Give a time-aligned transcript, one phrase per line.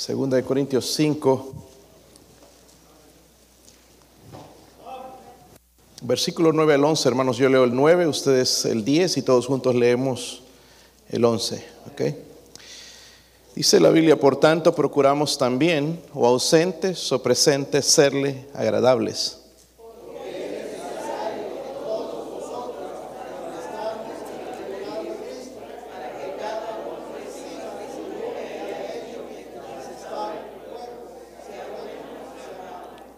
[0.00, 1.52] Segunda de Corintios 5,
[6.00, 9.74] versículo 9 al 11, hermanos, yo leo el 9, ustedes el 10 y todos juntos
[9.74, 10.42] leemos
[11.10, 12.02] el 11, ¿ok?
[13.54, 19.39] Dice la Biblia, por tanto, procuramos también, o ausentes o presentes, serle agradables.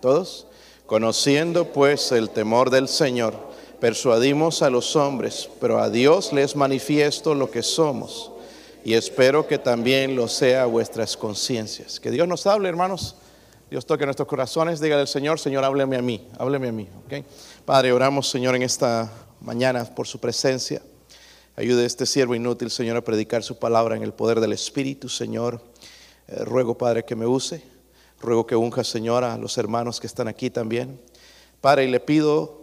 [0.02, 0.48] Todos,
[0.84, 3.34] conociendo pues el temor del Señor,
[3.78, 8.32] persuadimos a los hombres, pero a Dios les manifiesto lo que somos
[8.84, 12.00] y espero que también lo sea vuestras conciencias.
[12.00, 13.14] Que Dios nos hable, hermanos.
[13.70, 14.80] Dios toque nuestros corazones.
[14.80, 16.88] Dígale al Señor, Señor, hábleme a mí, hábleme a mí.
[17.06, 17.24] ¿okay?
[17.64, 19.08] Padre, oramos, Señor, en esta
[19.40, 20.82] mañana por su presencia.
[21.54, 25.08] Ayude a este siervo inútil, Señor, a predicar su palabra en el poder del Espíritu,
[25.08, 25.60] Señor.
[26.26, 27.71] Eh, ruego, Padre, que me use.
[28.22, 31.00] Ruego que unja, Señor, a los hermanos que están aquí también.
[31.60, 32.62] Padre, y le pido,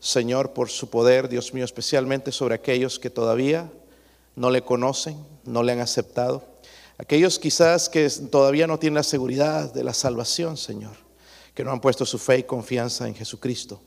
[0.00, 3.70] Señor, por su poder, Dios mío, especialmente sobre aquellos que todavía
[4.34, 6.42] no le conocen, no le han aceptado.
[6.96, 10.96] Aquellos quizás que todavía no tienen la seguridad de la salvación, Señor,
[11.54, 13.82] que no han puesto su fe y confianza en Jesucristo.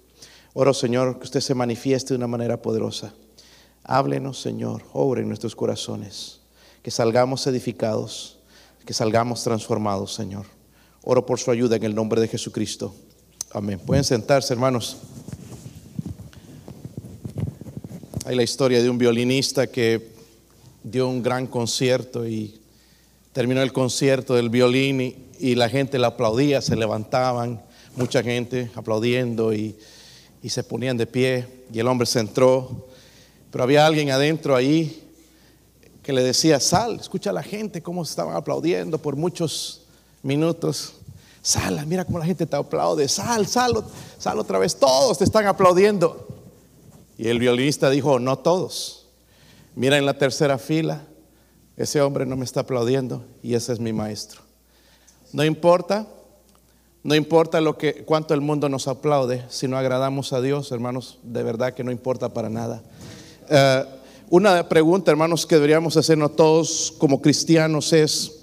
[0.53, 3.13] Oro, Señor, que usted se manifieste de una manera poderosa.
[3.83, 6.41] Háblenos, Señor, obre en nuestros corazones,
[6.83, 8.37] que salgamos edificados,
[8.85, 10.56] que salgamos transformados, Señor.
[11.09, 12.93] Oro por su ayuda en el nombre de Jesucristo.
[13.51, 13.79] Amén.
[13.79, 14.97] Pueden sentarse, hermanos.
[18.25, 20.05] Hay la historia de un violinista que
[20.83, 22.59] dio un gran concierto y
[23.31, 27.61] terminó el concierto del violín y, la gente le aplaudía, se levantaban,
[27.95, 29.77] mucha gente aplaudiendo y,
[30.43, 32.85] y se ponían de pie y el hombre se entró.
[33.49, 35.03] Pero había alguien adentro ahí
[36.03, 39.86] que le decía, sal, escucha a la gente cómo se estaban aplaudiendo por muchos
[40.27, 40.93] minutos.
[41.41, 43.83] Sal, mira cómo la gente te aplaude, sal, sal,
[44.19, 46.27] sal otra vez, todos te están aplaudiendo.
[47.17, 49.07] Y el violinista dijo, no todos.
[49.75, 51.05] Mira en la tercera fila,
[51.77, 54.41] ese hombre no me está aplaudiendo y ese es mi maestro.
[55.31, 56.05] No importa,
[57.03, 61.19] no importa lo que cuánto el mundo nos aplaude, si no agradamos a Dios, hermanos,
[61.23, 62.83] de verdad que no importa para nada.
[63.49, 63.85] Eh,
[64.29, 68.36] una pregunta, hermanos, que deberíamos hacernos todos como cristianos es,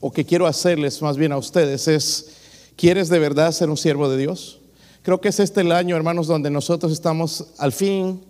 [0.00, 2.36] o que quiero hacerles más bien a ustedes, es,
[2.76, 4.60] ¿quieres de verdad ser un siervo de Dios?
[5.02, 8.22] Creo que es este el año, hermanos, donde nosotros estamos al fin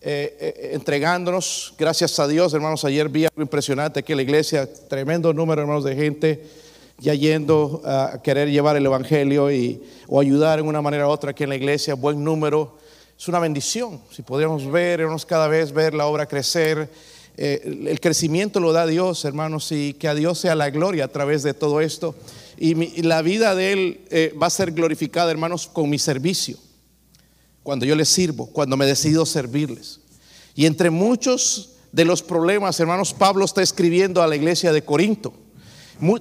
[0.00, 4.68] eh, eh, entregándonos, gracias a Dios, hermanos, ayer vi algo impresionante aquí en la iglesia,
[4.88, 6.46] tremendo número, hermanos, de gente
[7.00, 11.30] ya yendo a querer llevar el Evangelio y, o ayudar en una manera u otra
[11.30, 12.76] aquí en la iglesia, buen número,
[13.18, 16.88] es una bendición, si podríamos ver, hermanos, cada vez ver la obra crecer,
[17.38, 21.08] eh, el crecimiento lo da Dios, hermanos, y que a Dios sea la gloria a
[21.08, 22.14] través de todo esto,
[22.58, 26.58] y, la vida de Él va a ser glorificada, hermanos, con mi servicio
[27.68, 30.00] cuando yo les sirvo, cuando me decido servirles.
[30.54, 35.34] Y entre muchos de los problemas, hermanos, Pablo está escribiendo a la iglesia de Corinto.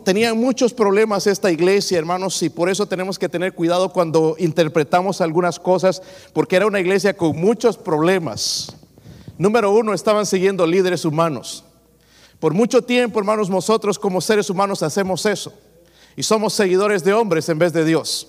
[0.04, 5.22] Tenían muchos problemas esta iglesia, hermanos, y por eso tenemos que tener cuidado cuando interpretamos
[5.22, 6.02] algunas cosas,
[6.34, 8.76] porque era una iglesia con muchos problemas.
[9.38, 11.64] Número uno, estaban siguiendo líderes humanos.
[12.40, 15.54] Por mucho tiempo, hermanos, nosotros como seres humanos hacemos eso.
[16.16, 18.28] Y somos seguidores de hombres en vez de Dios.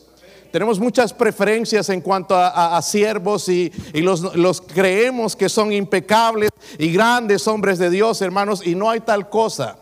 [0.50, 7.46] Tenemos muchas preferencias en cuanto a, siervos y, los, creemos que son impecables y grandes
[7.46, 9.76] hombres de Dios, hermanos, y no hay tal cosa,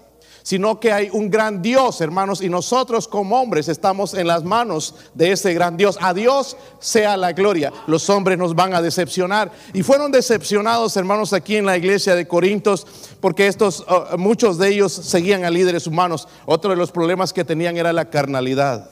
[0.46, 4.94] sino que hay un gran Dios, hermanos, y nosotros como hombres estamos en las manos
[5.12, 5.98] de ese gran Dios.
[6.00, 7.72] A Dios sea la gloria.
[7.88, 9.50] Los hombres nos van a decepcionar.
[9.74, 12.86] Y fueron decepcionados, hermanos, aquí en la iglesia de Corintios,
[13.18, 16.28] porque estos, uh, muchos de ellos seguían a líderes humanos.
[16.44, 18.88] Otro de los problemas que tenían era la carnalidad.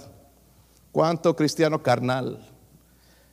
[0.91, 2.45] ¿Cuánto cristiano carnal?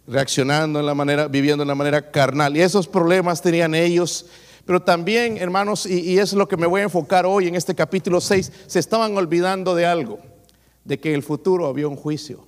[0.06, 2.56] Reaccionando en la manera, viviendo en la manera carnal.
[2.56, 4.28] Y esos problemas tenían ellos.
[4.66, 8.22] Pero también, hermanos, y, es lo que me voy a enfocar hoy en este capítulo
[8.22, 10.20] 6, se estaban olvidando de algo,
[10.86, 12.46] de que en el futuro había un juicio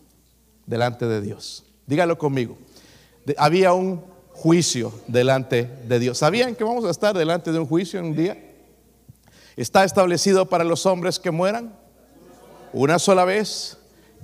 [0.66, 1.66] delante de Dios.
[1.86, 2.58] Dígalo conmigo.
[3.38, 4.02] había un
[4.32, 6.18] juicio delante de Dios.
[6.18, 8.38] ¿Sabían que vamos a estar delante de un juicio en un día?
[9.56, 11.76] ¿Está establecido para los hombres que mueran?
[12.74, 13.78] Una sola vez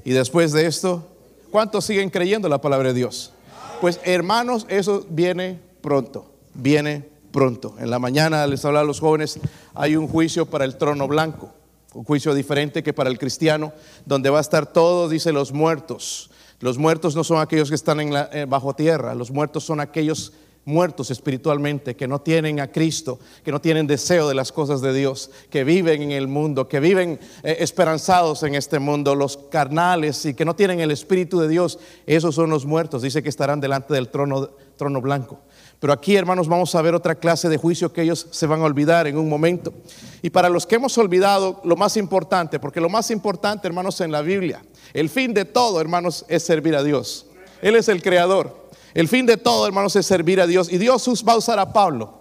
[0.03, 1.07] y después de esto,
[1.51, 3.31] ¿cuántos siguen creyendo la palabra de Dios?
[3.79, 7.75] Pues hermanos, eso viene pronto, viene pronto.
[7.79, 9.39] En la mañana les hablaba a los jóvenes,
[9.73, 11.53] hay un juicio para el trono blanco,
[11.93, 13.73] un juicio diferente que para el cristiano,
[14.05, 16.29] donde va a estar todos, dice, los muertos.
[16.59, 19.79] Los muertos no son aquellos que están en la, eh, bajo tierra, los muertos son
[19.79, 20.33] aquellos
[20.65, 24.93] muertos espiritualmente, que no tienen a Cristo, que no tienen deseo de las cosas de
[24.93, 30.25] Dios, que viven en el mundo, que viven eh, esperanzados en este mundo, los carnales
[30.25, 33.01] y que no tienen el Espíritu de Dios, esos son los muertos.
[33.01, 35.39] Dice que estarán delante del trono, trono blanco.
[35.79, 38.65] Pero aquí, hermanos, vamos a ver otra clase de juicio que ellos se van a
[38.65, 39.73] olvidar en un momento.
[40.21, 44.11] Y para los que hemos olvidado lo más importante, porque lo más importante, hermanos, en
[44.11, 44.61] la Biblia,
[44.93, 47.27] el fin de todo, hermanos, es servir a Dios.
[47.61, 48.69] Él es el creador.
[48.93, 50.71] El fin de todo, hermanos, es servir a Dios.
[50.71, 52.19] Y Dios va a usar a Pablo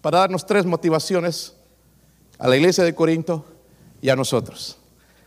[0.00, 1.54] para darnos tres motivaciones
[2.38, 3.44] a la iglesia de Corinto
[4.00, 4.76] y a nosotros.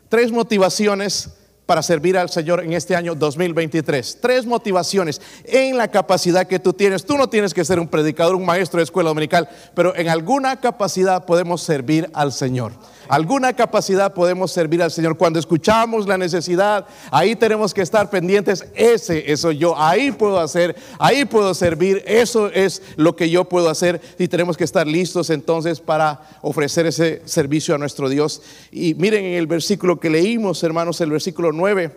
[0.09, 1.30] Tres motivaciones
[1.69, 4.18] para servir al Señor en este año 2023.
[4.19, 7.06] Tres motivaciones en la capacidad que tú tienes.
[7.06, 10.60] Tú no tienes que ser un predicador, un maestro de escuela dominical, pero en alguna
[10.60, 12.71] capacidad podemos servir al Señor
[13.10, 15.18] alguna capacidad podemos servir al Señor.
[15.18, 18.66] Cuando escuchamos la necesidad, ahí tenemos que estar pendientes.
[18.75, 22.04] Ese, eso yo, ahí puedo hacer, ahí puedo servir.
[22.06, 26.86] Eso es lo que yo puedo hacer y tenemos que estar listos entonces para ofrecer
[26.86, 28.44] ese servicio a nuestro Dios.
[28.71, 31.91] Y miren en el versículo que leímos, hermanos, el versículo 9,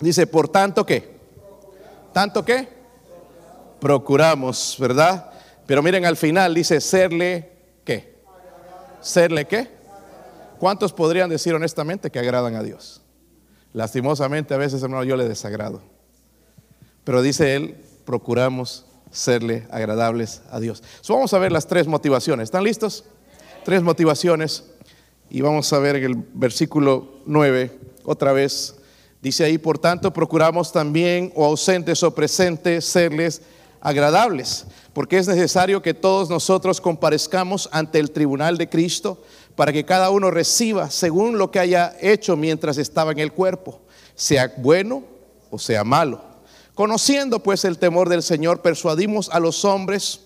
[0.00, 1.16] dice, por tanto que,
[2.12, 2.68] tanto que,
[3.80, 5.30] procuramos, ¿verdad?
[5.66, 7.50] Pero miren al final dice, serle,
[7.84, 8.16] ¿qué?
[9.00, 9.68] Serle, ¿qué?
[10.58, 13.02] ¿Cuántos podrían decir honestamente que agradan a Dios?
[13.72, 15.82] Lastimosamente a veces, hermano, yo le desagrado.
[17.04, 20.82] Pero dice él, procuramos serle agradables a Dios.
[21.08, 22.44] vamos a ver las tres motivaciones.
[22.44, 23.04] ¿Están listos?
[23.64, 24.64] Tres motivaciones.
[25.30, 28.76] Y vamos a ver en el versículo 9, otra vez,
[29.22, 33.42] dice ahí, por tanto, procuramos también, o ausentes o presentes, serles
[33.80, 39.22] agradables, porque es necesario que todos nosotros comparezcamos ante el tribunal de Cristo
[39.54, 43.80] para que cada uno reciba según lo que haya hecho mientras estaba en el cuerpo,
[44.14, 45.02] sea bueno
[45.50, 46.22] o sea malo.
[46.74, 50.20] Conociendo pues el temor del Señor, persuadimos a los hombres,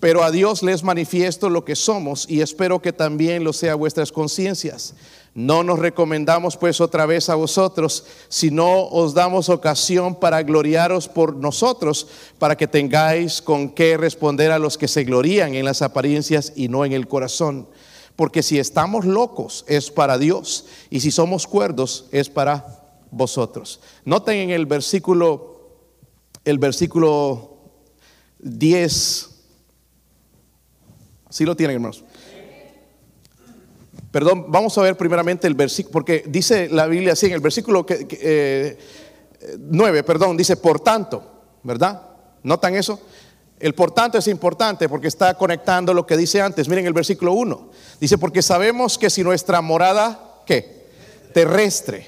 [0.00, 4.10] pero a Dios les manifiesto lo que somos y espero que también lo sea vuestras
[4.10, 4.94] conciencias.
[5.34, 11.36] No nos recomendamos pues otra vez a vosotros, sino os damos ocasión para gloriaros por
[11.36, 12.08] nosotros,
[12.38, 16.68] para que tengáis con qué responder a los que se glorían en las apariencias y
[16.68, 17.68] no en el corazón.
[18.16, 22.78] Porque si estamos locos es para Dios y si somos cuerdos es para
[23.10, 23.80] vosotros.
[24.04, 25.70] Noten en el versículo,
[26.44, 27.58] el versículo
[28.40, 29.30] 10,
[31.30, 32.04] si lo tienen hermanos.
[34.10, 37.84] Perdón, vamos a ver primeramente el versículo, porque dice la Biblia así en el versículo
[37.84, 38.78] que,
[39.58, 41.22] 9, eh, perdón, dice por tanto,
[41.62, 42.02] ¿verdad?
[42.42, 43.00] ¿Notan eso?
[43.60, 46.68] El por tanto es importante porque está conectando lo que dice antes.
[46.68, 47.70] Miren el versículo 1.
[48.00, 50.86] Dice, porque sabemos que si nuestra morada, ¿qué?
[51.34, 52.06] Terrestre,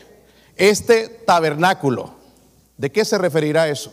[0.57, 2.15] este tabernáculo,
[2.77, 3.93] ¿de qué se referirá eso?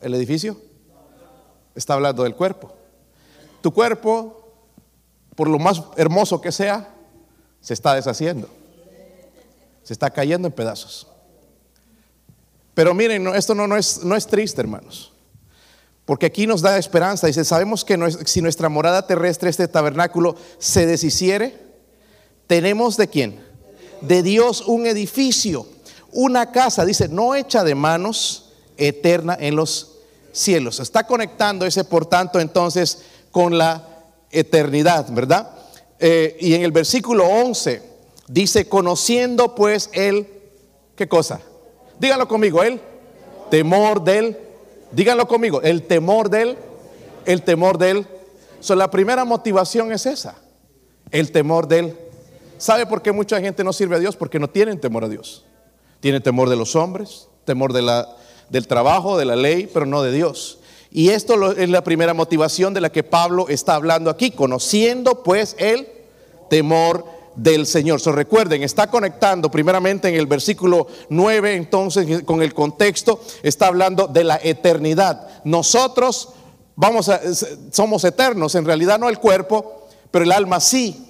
[0.00, 0.56] ¿El edificio?
[1.74, 2.72] Está hablando del cuerpo.
[3.60, 4.41] Tu cuerpo
[5.34, 6.94] por lo más hermoso que sea,
[7.60, 8.48] se está deshaciendo.
[9.82, 11.06] Se está cayendo en pedazos.
[12.74, 15.12] Pero miren, esto no, no, es, no es triste, hermanos.
[16.04, 17.26] Porque aquí nos da esperanza.
[17.26, 21.58] Dice, sabemos que si nuestra morada terrestre, este tabernáculo, se deshiciere,
[22.46, 23.40] tenemos de quién?
[24.00, 25.66] De Dios un edificio,
[26.10, 29.92] una casa, dice, no hecha de manos, eterna en los
[30.32, 30.80] cielos.
[30.80, 33.91] Está conectando ese, por tanto, entonces, con la
[34.32, 35.50] eternidad, ¿verdad?
[35.98, 37.82] Eh, y en el versículo 11
[38.26, 40.26] dice, conociendo pues él,
[40.96, 41.40] ¿qué cosa?
[42.00, 42.80] Díganlo conmigo, el
[43.50, 44.36] temor del,
[44.90, 46.56] díganlo conmigo, el temor del,
[47.26, 48.06] el temor del.
[48.60, 50.34] So, la primera motivación es esa,
[51.10, 51.96] el temor del.
[52.58, 54.16] ¿Sabe por qué mucha gente no sirve a Dios?
[54.16, 55.44] Porque no tienen temor a Dios.
[56.00, 58.08] Tienen temor de los hombres, temor de la,
[58.50, 60.58] del trabajo, de la ley, pero no de Dios.
[60.92, 65.56] Y esto es la primera motivación de la que Pablo está hablando aquí, conociendo pues
[65.58, 65.88] el
[66.50, 68.00] temor del Señor.
[68.14, 74.24] Recuerden, está conectando primeramente en el versículo 9, entonces con el contexto, está hablando de
[74.24, 75.28] la eternidad.
[75.44, 76.28] Nosotros
[76.76, 77.10] vamos
[77.70, 81.08] somos eternos, en realidad no el cuerpo, pero el alma sí.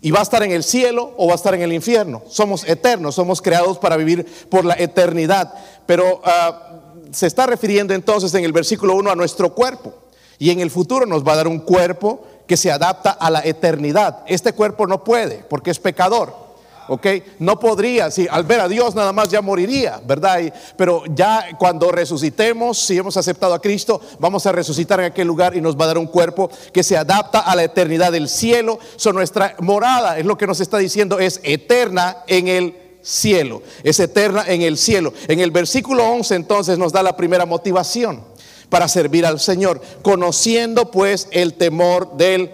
[0.00, 2.22] Y va a estar en el cielo o va a estar en el infierno.
[2.28, 5.54] Somos eternos, somos creados para vivir por la eternidad.
[5.86, 9.94] Pero uh, se está refiriendo entonces en el versículo 1 a nuestro cuerpo.
[10.38, 13.40] Y en el futuro nos va a dar un cuerpo que se adapta a la
[13.40, 14.24] eternidad.
[14.26, 16.42] Este cuerpo no puede porque es pecador.
[16.88, 17.06] ¿ok?
[17.38, 20.52] No podría, si al ver a Dios nada más ya moriría, ¿verdad?
[20.76, 25.56] pero ya cuando resucitemos, si hemos aceptado a Cristo, vamos a resucitar en aquel lugar
[25.56, 28.78] y nos va a dar un cuerpo que se adapta a la eternidad del cielo.
[28.96, 34.00] son nuestra morada, es lo que nos está diciendo, es eterna en el cielo, es
[34.00, 35.12] eterna en el cielo.
[35.28, 38.32] En el versículo 11 entonces nos da la primera motivación.
[38.68, 42.50] para servir al Señor, conociendo pues el temor del...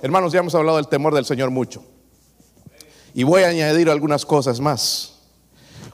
[0.00, 1.84] Hermanos, ya hemos hablado del temor del Señor mucho.
[3.12, 5.18] Y voy a añadir algunas cosas más.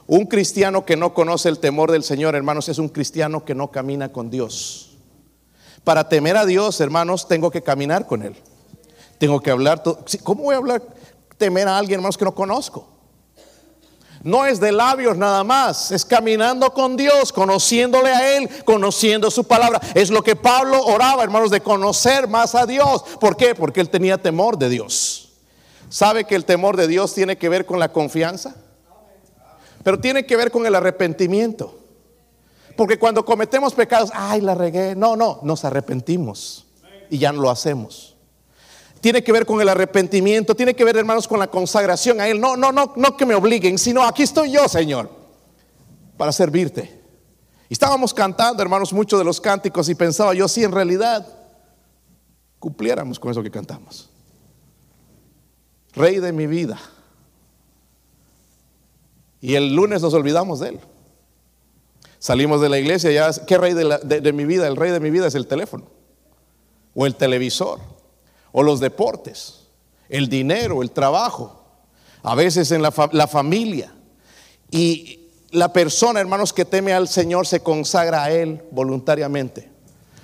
[0.07, 3.69] Un cristiano que no conoce el temor del Señor, hermanos, es un cristiano que no
[3.69, 4.95] camina con Dios.
[5.83, 8.35] Para temer a Dios, hermanos, tengo que caminar con Él.
[9.17, 9.83] Tengo que hablar.
[10.23, 10.81] ¿Cómo voy a hablar,
[11.37, 12.96] temer a alguien, hermanos, que no conozco?
[14.27, 19.45] No es de labios nada más, es caminando con Dios, conociéndole a Él, conociendo su
[19.45, 19.79] palabra.
[19.95, 23.05] Es lo que Pablo oraba, hermanos, de conocer más a Dios.
[23.21, 23.55] ¿Por qué?
[23.55, 25.29] Porque él tenía temor de Dios.
[25.87, 28.57] ¿Sabe que el temor de Dios tiene que ver con la confianza?
[29.81, 31.79] Pero tiene que ver con el arrepentimiento.
[32.75, 34.93] Porque cuando cometemos pecados, ay, la regué.
[34.93, 36.65] No, no, nos arrepentimos
[37.09, 38.16] y ya no lo hacemos
[39.07, 42.41] tiene que ver con el arrepentimiento, tiene que ver, hermanos, con la consagración a Él.
[42.41, 45.09] No, no, no, no que me obliguen, sino aquí estoy yo, Señor,
[46.17, 47.01] para servirte.
[47.69, 51.25] Estábamos cantando, hermanos, muchos de los cánticos y pensaba yo, si en realidad
[52.59, 54.09] cumpliéramos con eso que cantamos.
[55.93, 56.77] Rey de mi vida.
[59.39, 60.79] Y el lunes nos olvidamos de Él.
[62.19, 64.67] Salimos de la iglesia, ya, ¿qué rey de mi vida?
[64.67, 65.85] El rey de mi vida es el teléfono
[66.93, 67.95] o el televisor
[68.57, 69.67] o los deportes,
[70.09, 71.63] el dinero, el trabajo,
[72.23, 73.93] a veces en la, familia.
[74.71, 79.69] Y la persona, hermanos, que teme al Señor se consagra a Él voluntariamente.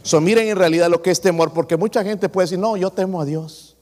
[0.01, 2.89] So, miren en realidad lo que es temor, porque mucha gente puede decir, no, yo
[2.89, 3.75] temo a Dios,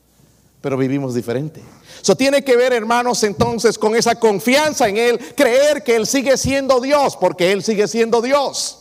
[0.60, 1.64] pero vivimos diferente.
[2.02, 6.36] Eso tiene que ver, hermanos, entonces con esa confianza en Él, creer que Él sigue
[6.36, 8.81] siendo Dios, porque Él sigue siendo Dios.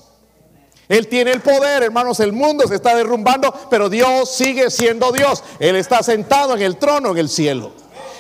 [0.91, 5.45] Él tiene el poder, hermanos, el mundo se está derrumbando, pero Dios sigue siendo Dios.
[5.61, 7.71] Él está sentado en el trono en el cielo.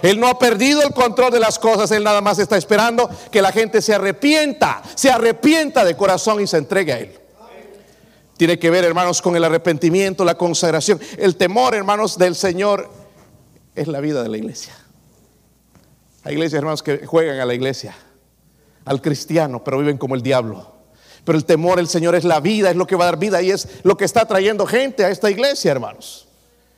[0.03, 3.43] Él no ha perdido el control de las cosas, Él nada más está esperando que
[3.43, 7.19] la gente se arrepienta, se arrepienta de corazón y se entregue a Él.
[8.37, 11.01] Tiene que ver, hermanos, con el arrepentimiento, la consagración.
[11.19, 12.89] El temor, hermanos, del Señor
[13.75, 14.77] es la vida de la iglesia.
[16.23, 17.97] Hay iglesias, hermanos, que juegan a la iglesia,
[18.85, 20.80] al cristiano, pero viven como el diablo.
[21.31, 23.41] Pero el temor del Señor es la vida, es lo que va a dar vida
[23.41, 26.27] y es lo que está trayendo gente a esta iglesia, hermanos.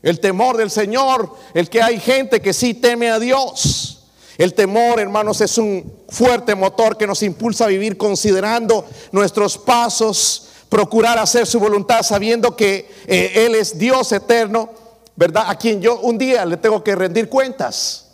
[0.02, 4.08] El temor del Señor, el que hay gente que sí teme a Dios.
[4.36, 10.50] El temor, hermanos, es un fuerte motor que nos impulsa a vivir considerando nuestros pasos,
[10.68, 14.68] procurar hacer su voluntad sabiendo que eh, Él es Dios eterno,
[15.16, 15.44] ¿verdad?
[15.46, 18.10] A quien yo un día le tengo que rendir cuentas.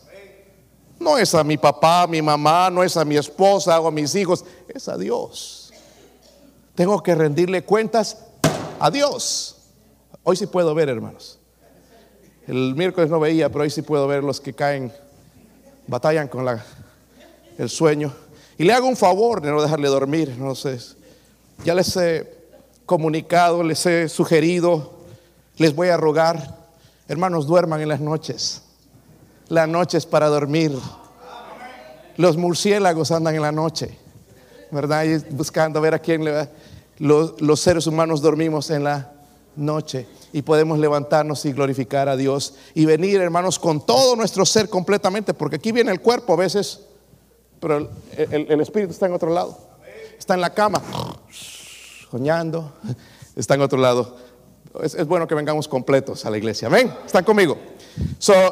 [1.01, 3.91] No es a mi papá, a mi mamá, no es a mi esposa o a
[3.91, 5.58] mis hijos, es a Dios.
[6.79, 8.19] Tengo que rendirle cuentas
[8.79, 9.57] a Dios.
[10.23, 11.41] Hoy sí puedo ver, hermanos.
[12.47, 14.93] El miércoles no veía, pero hoy sí puedo ver los que caen,
[15.89, 16.65] batallan con la,
[17.59, 18.13] el sueño.
[18.57, 20.37] Y le hago un favor de no dejarle dormir.
[20.39, 20.79] No sé.
[21.65, 22.33] Ya les he
[22.87, 25.01] comunicado, les he sugerido,
[25.57, 26.59] les voy a rogar,
[27.09, 28.63] hermanos, duerman en las noches.
[29.49, 30.79] Las noches para dormir.
[32.17, 33.99] Los murciélagos andan en la noche,
[34.71, 35.03] ¿verdad?
[35.07, 36.49] Y buscando ver a quién le va
[36.99, 39.13] los, seres humanos dormimos en la
[39.57, 44.69] noche y podemos levantarnos y glorificar a Dios y venir, hermanos, con todo nuestro ser
[44.69, 46.81] completamente, porque aquí viene el cuerpo a veces,
[47.61, 49.57] pero el, espíritu está en otro lado.
[50.19, 50.83] Está en la cama,
[52.11, 52.73] soñando,
[53.37, 54.17] está en otro lado.
[54.83, 56.69] Es, bueno que vengamos completos a la iglesia.
[56.69, 56.93] Amén.
[57.07, 57.57] ¿Están conmigo?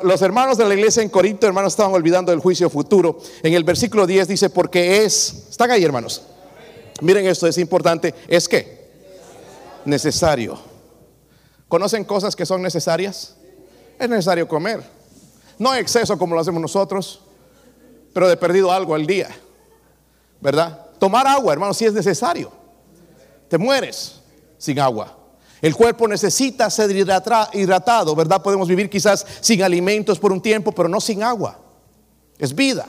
[0.02, 3.18] los hermanos de la iglesia en Corinto, hermanos, estaban olvidando el juicio futuro.
[3.42, 6.22] En el versículo 10 dice, porque es, están ahí, hermanos.
[7.00, 8.14] Miren esto, es importante.
[8.28, 8.76] ¿Es que
[9.86, 10.58] Necesario.
[11.68, 13.36] ¿Conocen cosas que son necesarias?
[13.98, 14.82] Es necesario comer.
[15.58, 17.20] No exceso como lo hacemos nosotros,
[18.12, 19.28] pero de perdido algo al día.
[20.40, 20.86] ¿Verdad?
[20.98, 22.50] Tomar agua, hermano, si es necesario.
[23.48, 24.20] Te mueres
[24.58, 25.16] sin agua.
[25.62, 28.42] El cuerpo necesita ser hidratado, ¿verdad?
[28.42, 31.58] Podemos vivir quizás sin alimentos por un tiempo, pero no sin agua.
[32.38, 32.86] Es vida.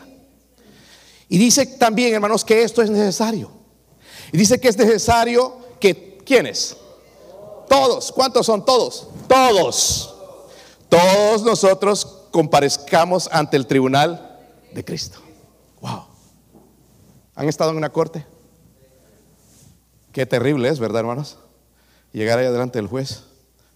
[1.30, 3.57] Y dice también, hermanos, que esto es necesario.
[4.32, 6.78] Y dice que es necesario que, ¿quiénes?
[7.68, 8.12] Todos.
[8.12, 9.08] ¿Cuántos son todos?
[9.28, 10.16] Todos.
[10.90, 14.40] Todos nosotros comparezcamos ante el tribunal
[14.74, 15.20] de Cristo.
[15.82, 16.06] Wow.
[17.36, 18.26] ¿Han estado en una corte?
[20.12, 21.38] Qué terrible es, ¿verdad, hermanos?
[22.12, 23.24] Llegar ahí delante del juez,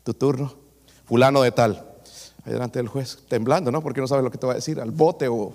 [0.04, 0.56] tu turno,
[1.06, 1.86] fulano de tal,
[2.44, 3.84] ahí delante del juez, temblando, ¿no?
[3.84, 5.54] Porque no sabes lo que te va a decir, al bote o,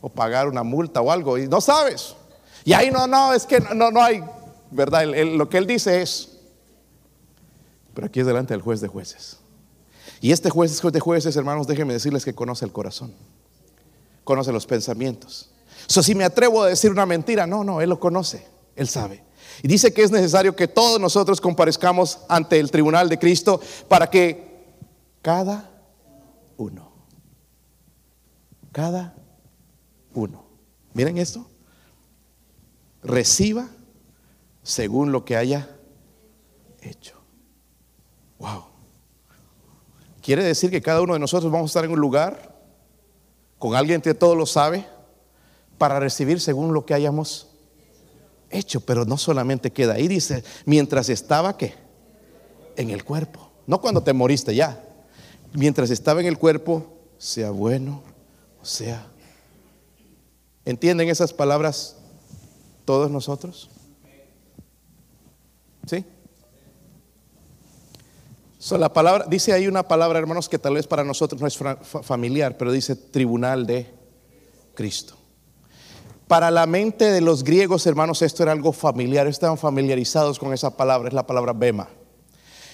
[0.00, 2.14] o pagar una multa o algo, y no sabes.
[2.66, 4.24] Y ahí no, no, es que no, no hay,
[4.72, 5.06] ¿verdad?
[5.06, 6.30] lo que él dice es,
[7.94, 9.38] pero aquí es delante del juez de jueces.
[10.20, 13.14] Y este juez de jueces, hermanos, déjenme decirles que conoce el corazón,
[14.24, 15.48] conoce los pensamientos.
[15.86, 18.44] So, si me atrevo a decir una mentira, no, no, él lo conoce,
[18.74, 19.22] él sabe.
[19.62, 24.10] Y dice que es necesario que todos nosotros comparezcamos ante el tribunal de Cristo para
[24.10, 24.64] que
[25.22, 25.70] cada
[26.56, 26.92] uno,
[28.72, 29.14] cada
[30.14, 30.44] uno,
[30.94, 31.46] miren esto,
[33.06, 33.68] reciba
[34.62, 35.70] según lo que haya
[36.82, 37.14] hecho.
[38.38, 38.64] Wow.
[40.20, 42.54] Quiere decir que cada uno de nosotros vamos a estar en un lugar
[43.58, 44.86] con alguien que todo lo sabe
[45.78, 47.48] para recibir según lo que hayamos
[48.50, 51.56] hecho, pero no solamente queda ahí, dice, mientras estaba
[52.76, 54.82] en el cuerpo, no cuando te moriste ya,
[55.52, 56.86] mientras estaba en el cuerpo,
[57.18, 58.02] sea bueno
[58.60, 59.06] o sea.
[60.64, 61.96] ¿Entienden esas palabras
[62.86, 63.68] todos nosotros?
[65.86, 66.04] ¿Sí?
[68.70, 71.58] La palabra, dice ahí una palabra, hermanos, que tal vez para nosotros no es
[72.02, 73.86] familiar, pero dice tribunal de
[74.74, 75.14] Cristo.
[76.26, 80.76] Para la mente de los griegos, hermanos, esto era algo familiar, estaban familiarizados con esa
[80.76, 81.88] palabra, es la palabra bema.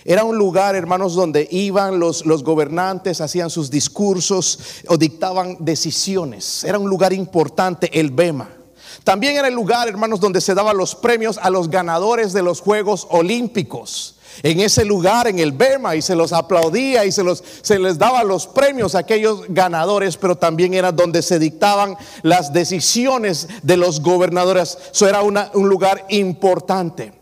[0.04, 6.64] Era un lugar, hermanos, donde iban los, los gobernantes, hacían sus discursos o dictaban decisiones.
[6.64, 8.61] Era un lugar importante, el bema.
[9.04, 12.60] También era el lugar, hermanos, donde se daban los premios a los ganadores de los
[12.60, 17.98] Juegos Olímpicos en ese lugar, en el Bema, y se los aplaudía y se, les
[17.98, 23.76] daba los premios a aquellos ganadores, pero también era donde se dictaban las decisiones de
[23.76, 24.78] los gobernadores.
[24.92, 27.12] Eso era un lugar importante.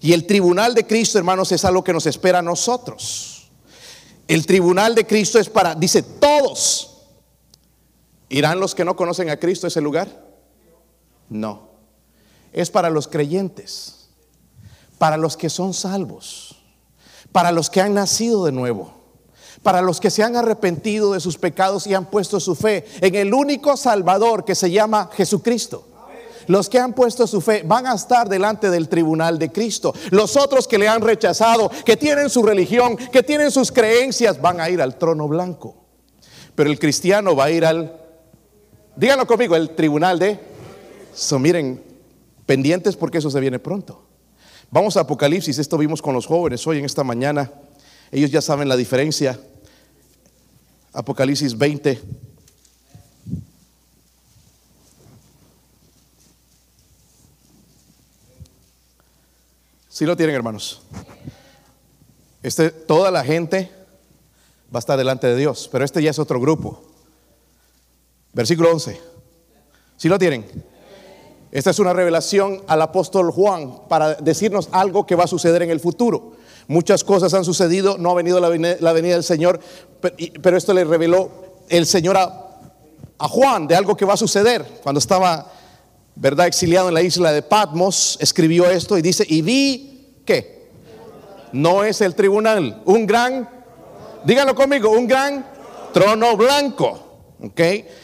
[0.00, 3.50] Y el tribunal de Cristo, hermanos, es algo que nos espera a nosotros.
[4.28, 6.86] El tribunal de Cristo es para, dice, todos.
[8.28, 10.29] ¿Irán los que no conocen a Cristo a ese lugar?
[11.30, 11.70] No.
[12.52, 14.08] Es para los creyentes,
[14.98, 16.60] para los que son salvos
[17.32, 18.92] para los que han nacido de nuevo,
[19.62, 23.14] para los que se han arrepentido de sus pecados y han puesto su fe en
[23.14, 25.86] el único Salvador que se llama Jesucristo.
[26.46, 29.94] Los que han puesto su fe van a estar delante del tribunal de Cristo.
[30.10, 34.60] Los otros que le han rechazado, que tienen su religión, que tienen sus creencias, van
[34.60, 35.76] a ir al trono blanco.
[36.56, 37.94] Pero el cristiano va a ir al,
[38.96, 40.49] díganlo conmigo, el tribunal de...
[41.14, 41.82] So, miren,
[42.46, 44.02] pendientes porque eso se viene pronto.
[44.70, 47.50] Vamos a Apocalipsis, esto vimos con los jóvenes hoy en esta mañana.
[48.12, 49.38] Ellos ya saben la diferencia.
[50.92, 52.00] Apocalipsis 20.
[59.88, 60.82] Si lo tienen, hermanos.
[62.42, 63.70] Este, toda la gente
[64.74, 66.82] va a estar delante de Dios, pero este ya es otro grupo.
[68.32, 69.00] Versículo 11.
[69.96, 70.69] Si lo tienen?
[71.52, 75.70] Esta es una revelación al apóstol Juan para decirnos algo que va a suceder en
[75.70, 76.32] el futuro.
[76.68, 79.58] Muchas cosas han sucedido, no ha venido la venida, del Señor,
[80.40, 81.30] pero esto le reveló
[81.68, 82.46] el Señor a,
[83.18, 84.64] Juan de algo que va a suceder.
[84.82, 85.50] Cuando estaba,
[86.14, 90.70] ¿verdad?, exiliado en la isla de Patmos, escribió esto y dice, y vi que
[91.52, 93.48] no es el tribunal, un gran,
[94.24, 95.44] díganlo conmigo, un gran
[95.92, 97.00] trono blanco,
[97.42, 97.60] ¿ok?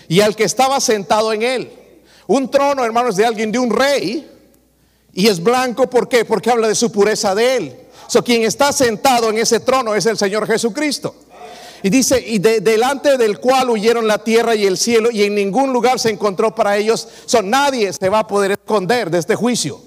[0.09, 1.86] Y al que estaba sentado en él.
[2.27, 4.31] Un trono, hermanos, de alguien, de un rey.
[5.13, 6.25] Y es blanco, ¿por qué?
[6.25, 7.81] Porque habla de su pureza de él.
[8.07, 11.15] So, quien está sentado en ese trono es el Señor Jesucristo.
[11.83, 15.73] Y dice, y delante del cual huyeron la tierra y el cielo, y en ningún
[15.73, 17.09] lugar se encontró para ellos.
[17.27, 19.81] So, nadie se va a poder esconder de este juicio.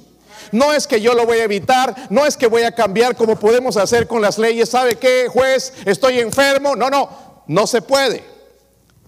[0.51, 3.37] No es que yo lo voy a evitar, no es que voy a cambiar como
[3.37, 4.69] podemos hacer con las leyes.
[4.69, 5.73] ¿Sabe qué, juez?
[5.85, 6.75] Estoy enfermo.
[6.75, 7.09] No, no,
[7.47, 8.38] no se puede.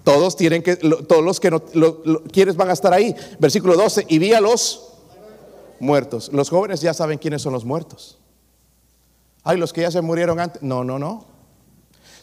[0.04, 1.64] Todos tienen que, todos los que no
[2.32, 3.16] quieres van a estar ahí.
[3.40, 4.92] Versículo 12, y vi a los
[5.80, 6.32] muertos.
[6.34, 8.18] Los jóvenes ya saben quiénes son los muertos.
[9.44, 10.62] Ay, los que ya se murieron antes.
[10.62, 11.26] No, no, no.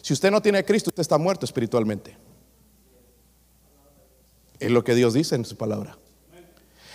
[0.01, 2.17] Si usted no tiene a Cristo, usted está muerto espiritualmente.
[4.59, 5.97] Es lo que Dios dice en su palabra.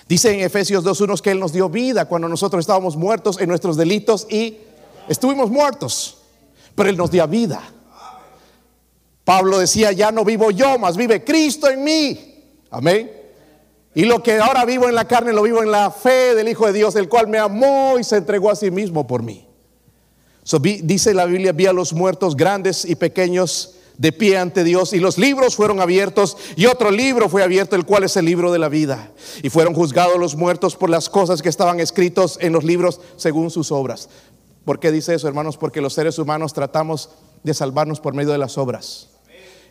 [0.08, 3.76] Dice en Efesios 2.1 que Él nos dio vida cuando nosotros estábamos muertos en nuestros
[3.76, 4.58] delitos y
[5.08, 6.18] estuvimos muertos,
[6.74, 7.62] pero Él nos dio vida.
[9.24, 12.42] Pablo decía, ya no vivo yo, más vive Cristo en mí.
[12.70, 13.10] Amén.
[13.94, 16.66] Y lo que ahora vivo en la carne lo vivo en la fe del Hijo
[16.66, 19.46] de Dios, el cual me amó y se entregó a sí mismo por mí.
[20.82, 24.98] dice la Biblia, vi a los muertos grandes y pequeños de pie ante Dios y
[24.98, 28.58] los libros fueron abiertos y otro libro fue abierto, el cual es el libro de
[28.58, 29.12] la vida.
[29.42, 33.50] Y fueron juzgados los muertos por las cosas que estaban escritos en los libros según
[33.50, 34.08] sus obras.
[34.64, 35.56] ¿Por qué dice eso, hermanos?
[35.56, 37.10] Porque los seres humanos tratamos
[37.44, 39.13] de salvarnos por medio de las obras.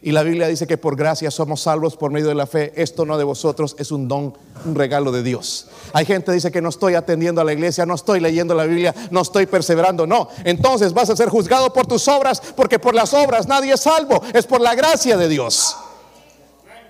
[0.05, 2.73] Y la Biblia dice que por gracia somos salvos por medio de la fe.
[2.75, 5.67] Esto no de vosotros, es un don, un regalo de Dios.
[5.93, 8.65] Hay gente que dice que no estoy atendiendo a la iglesia, no estoy leyendo la
[8.65, 10.05] Biblia, no estoy perseverando.
[10.05, 13.79] No, entonces vas a ser juzgado por tus obras, porque por las obras nadie es
[13.79, 14.21] salvo.
[14.33, 15.73] Es por la gracia de Dios.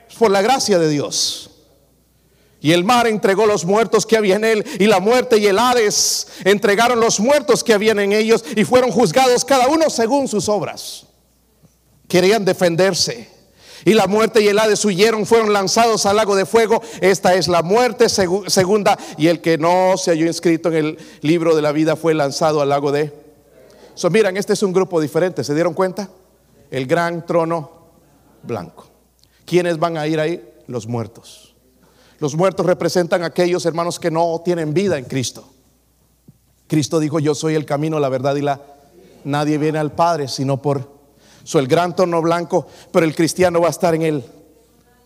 [0.09, 1.51] Es por la gracia de Dios.
[2.61, 5.59] Y el mar entregó los muertos que había en él, y la muerte y el
[5.59, 10.49] Hades entregaron los muertos que habían en ellos, y fueron juzgados cada uno según sus
[10.49, 11.05] obras.
[12.13, 13.27] Querían defenderse.
[13.85, 16.79] Y la muerte y el Hades huyeron, fueron lanzados al lago de fuego.
[17.01, 18.99] Esta es la muerte segunda.
[19.17, 22.61] Y el que no se halló inscrito en el libro de la vida fue lanzado
[22.61, 23.11] al lago de...
[23.95, 25.43] So, miran, este es un grupo diferente.
[25.43, 26.07] ¿Se dieron cuenta?
[26.69, 27.87] El gran trono
[28.43, 28.85] blanco.
[29.43, 30.47] ¿Quiénes van a ir ahí?
[30.67, 31.55] Los muertos.
[32.19, 35.49] Los muertos representan a aquellos hermanos que no tienen vida en Cristo.
[36.67, 38.61] Cristo dijo, yo soy el camino, la verdad y la...
[39.23, 40.92] Nadie viene al Padre sino por...
[41.43, 44.23] Soy el gran tono blanco, pero el cristiano va a estar en el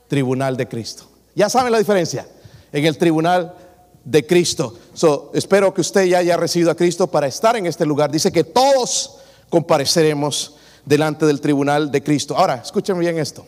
[0.08, 1.06] tribunal de Cristo.
[1.36, 2.28] Ya saben la diferencia.
[2.72, 3.56] En el tribunal
[4.04, 4.74] de Cristo.
[4.94, 8.12] So, espero que usted ya haya recibido a Cristo para estar en este lugar.
[8.12, 9.18] Dice que todos
[9.50, 12.38] compareceremos delante del tribunal de Cristo.
[12.38, 13.46] Ahora, escúchenme bien esto.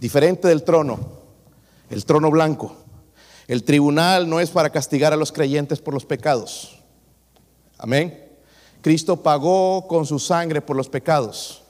[0.00, 0.98] Diferente del trono,
[1.90, 2.76] el trono blanco.
[3.48, 6.78] El tribunal no es para castigar a los creyentes por los pecados.
[7.78, 8.26] Amén.
[8.80, 11.62] Cristo pagó con su sangre por los pecados.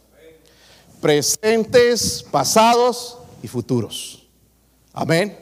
[1.00, 4.26] Presentes, pasados y futuros.
[4.92, 5.38] Amén.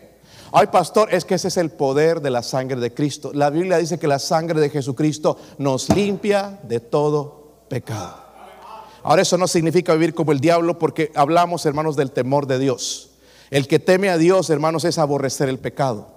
[0.52, 3.30] Ay, pastor, es que ese es el poder de la sangre de Cristo.
[3.34, 8.24] La Biblia dice que la sangre de Jesucristo nos limpia de todo pecado.
[9.02, 13.10] Ahora eso no significa vivir como el diablo porque hablamos, hermanos, del temor de Dios.
[13.50, 16.08] El que teme a Dios, hermanos, es aborrecer el pecado.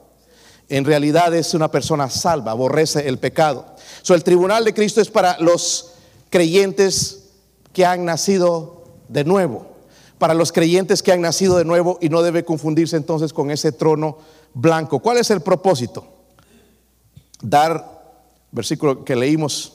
[0.70, 3.66] En realidad es una persona salva, aborrece el pecado.
[4.02, 5.92] So, el tribunal de Cristo es para los
[6.30, 7.26] creyentes
[7.74, 8.79] que han nacido
[9.10, 9.68] de nuevo.
[10.18, 13.74] Para los creyentes que han nacido de nuevo y no debe confundirse entonces con ese
[13.74, 14.18] trono
[14.54, 15.00] blanco.
[15.00, 16.08] ¿Cuál es el propósito?
[17.42, 18.02] Dar,
[18.52, 19.74] versículo que leímos,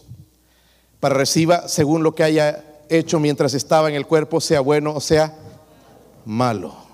[1.01, 5.01] para reciba según lo que haya hecho mientras estaba en el cuerpo, sea bueno o
[5.01, 5.35] sea
[6.25, 6.85] malo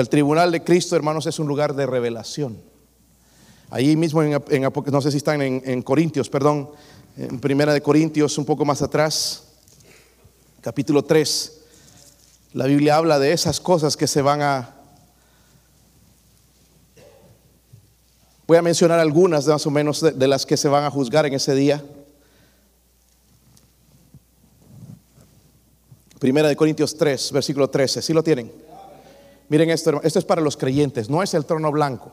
[0.00, 2.58] el tribunal de Cristo, hermanos, es un lugar de revelación.
[3.70, 4.40] Ahí mismo, en,
[4.92, 6.70] no sé si están en, en, Corintios, perdón,
[7.16, 9.45] en Primera de Corintios, un poco más atrás,
[10.66, 11.60] capítulo 3,
[12.54, 14.74] la Biblia habla de esas cosas que se van a...
[18.48, 21.34] Voy a mencionar algunas más o menos de, las que se van a juzgar en
[21.34, 21.84] ese día.
[26.18, 28.50] Primera de Corintios 3, versículo 13, ¿sí lo tienen?
[29.48, 32.10] Miren esto, esto es para los creyentes, no es el trono blanco.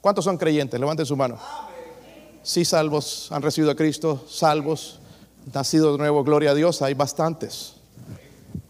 [0.00, 0.80] ¿Cuántos son creyentes?
[0.80, 1.38] Levanten su mano.
[2.42, 5.00] Sí, salvos, han recibido a Cristo, salvos,
[5.52, 7.74] nacido de nuevo, gloria a Dios, hay bastantes.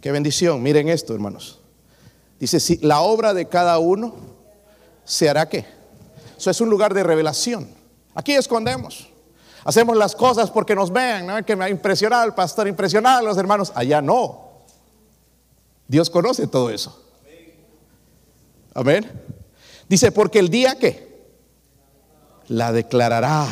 [0.01, 1.61] Qué bendición, miren esto, hermanos.
[2.39, 4.15] Dice, si la obra de cada uno
[5.05, 5.67] se hará qué?
[6.39, 7.69] Eso es un lugar de revelación.
[8.15, 9.09] Aquí escondemos.
[9.65, 11.45] Hacemos las cosas porque nos vean, ¿no?
[11.45, 13.73] que me ha impresionado el pastor, impresionado a los hermanos.
[13.75, 14.51] Allá no.
[15.87, 16.99] Dios conoce todo eso.
[18.73, 19.11] Amén.
[19.89, 21.11] Dice, porque el día que
[22.49, 23.47] la declarará.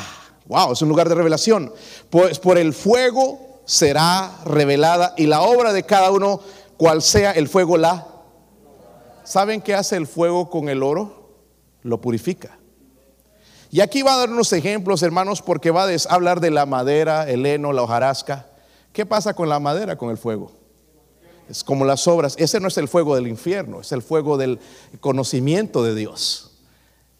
[0.46, 1.72] Wow, es un lugar de revelación.
[2.08, 6.40] Pues por el fuego será revelada y la obra de cada uno,
[6.78, 8.06] cual sea el fuego, la.
[9.24, 11.34] ¿Saben qué hace el fuego con el oro?
[11.82, 12.58] Lo purifica.
[13.70, 17.28] Y aquí va a dar unos ejemplos, hermanos, porque va a hablar de la madera,
[17.28, 18.46] el heno, la hojarasca.
[18.94, 20.50] ¿Qué pasa con la madera, con el fuego?
[21.50, 22.36] Es como las obras.
[22.38, 24.60] Ese no es el fuego del infierno, es el fuego del
[25.00, 26.52] conocimiento de Dios.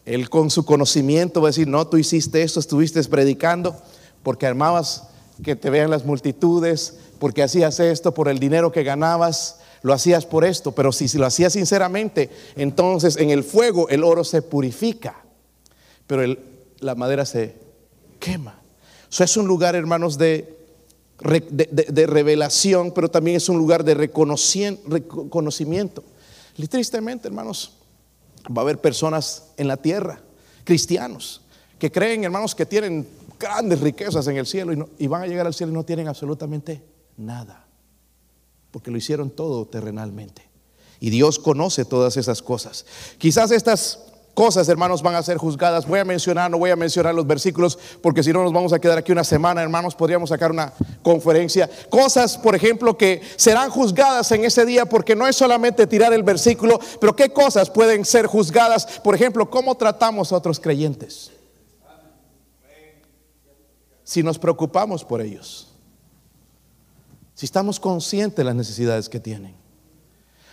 [0.03, 3.79] Él con su conocimiento va a decir, no, tú hiciste esto, estuviste predicando
[4.23, 5.09] porque armabas
[5.43, 10.25] que te vean las multitudes, porque hacías esto, por el dinero que ganabas, lo hacías
[10.25, 15.23] por esto, pero si, lo hacías sinceramente, entonces en el fuego el oro se purifica,
[16.07, 16.35] pero
[16.79, 17.55] la madera se
[18.19, 18.59] quema.
[19.09, 20.59] Eso es un lugar, hermanos, de
[21.19, 26.03] de, revelación, pero también es un lugar de reconocimiento.
[26.57, 27.73] Y tristemente, hermanos,
[28.45, 30.21] va a haber personas en la tierra,
[30.63, 31.41] cristianos,
[31.77, 33.07] que creen, hermanos, que tienen
[33.39, 36.83] grandes riquezas en el cielo y, van a llegar al cielo y no tienen absolutamente
[37.17, 37.65] nada,
[38.71, 40.47] porque lo hicieron todo terrenalmente.
[40.99, 42.85] Y Dios conoce todas esas cosas.
[43.17, 43.99] Quizás estas
[44.33, 45.87] cosas, hermanos, van a ser juzgadas.
[45.87, 48.79] Voy a mencionar, no voy a mencionar los versículos, porque si no nos vamos a
[48.79, 51.69] quedar aquí una semana, hermanos, podríamos sacar una conferencia.
[51.89, 56.23] Cosas, por ejemplo, que serán juzgadas en ese día, porque no es solamente tirar el
[56.23, 58.85] versículo, pero qué cosas pueden ser juzgadas.
[59.03, 61.31] Por ejemplo, cómo tratamos a otros creyentes.
[64.09, 65.67] Si nos preocupamos por ellos.
[67.35, 69.53] Si estamos conscientes de las necesidades que tienen.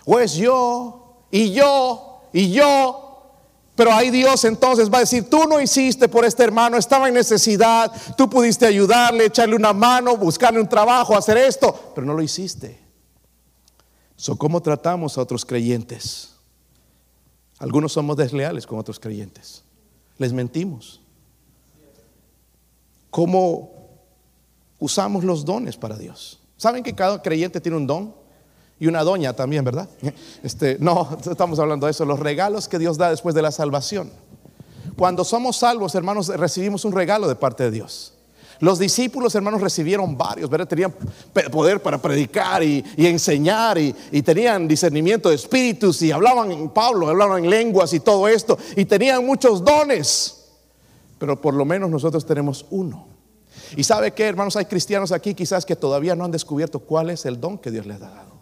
[0.05, 3.33] O es yo, y yo, y yo,
[3.75, 7.15] pero ahí Dios entonces va a decir, tú no hiciste por este hermano, estaba en
[7.15, 12.21] necesidad, tú pudiste ayudarle, echarle una mano, buscarle un trabajo, hacer esto, pero no lo
[12.21, 12.79] hiciste.
[14.17, 16.35] So, ¿Cómo tratamos a otros creyentes?
[17.59, 19.65] Algunos somos desleales con otros creyentes.
[20.19, 21.01] Les mentimos.
[23.17, 23.71] ¿Cómo
[24.79, 26.39] usamos los dones para Dios?
[26.59, 28.15] ¿Saben que cada creyente tiene un don?
[28.79, 29.89] Y una doña también, ¿verdad?
[30.43, 34.11] Este, no, estamos hablando de eso, los regalos que Dios da después de la salvación.
[34.99, 38.13] Cuando somos salvos, hermanos, recibimos un regalo de parte de Dios.
[38.61, 40.69] Los discípulos, hermanos, recibieron varios, ¿verdad?
[40.69, 40.95] Tenían
[41.51, 47.09] poder para predicar y, enseñar y, y, tenían discernimiento de espíritus y hablaban en Pablo,
[47.09, 50.36] hablaban en lenguas y todo esto y tenían muchos dones.
[51.19, 53.07] Pero por lo menos nosotros tenemos uno.
[53.77, 57.25] Y sabe que, hermanos, hay cristianos aquí quizás que todavía no han descubierto cuál es
[57.25, 58.37] el don que Dios les ha dado.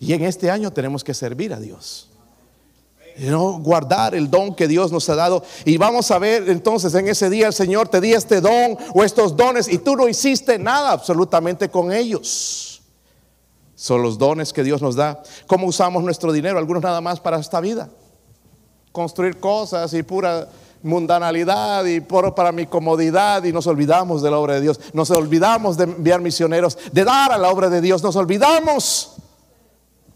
[0.00, 2.08] Y en este año tenemos que servir a Dios.
[3.18, 5.42] No guardar el don que Dios nos ha dado.
[5.64, 9.02] Y vamos a ver entonces en ese día el Señor te di este don o
[9.02, 12.80] estos dones y tú no hiciste nada absolutamente con ellos.
[13.74, 15.20] Son los dones que Dios nos da.
[15.48, 16.58] ¿Cómo usamos nuestro dinero?
[16.58, 17.88] Algunos nada más para esta vida.
[18.92, 20.48] Construir cosas y pura
[20.82, 24.80] mundanalidad y por, para mi comodidad y nos olvidamos de la obra de Dios.
[24.92, 28.02] Nos olvidamos de enviar misioneros, de dar a la obra de Dios.
[28.02, 29.16] Nos olvidamos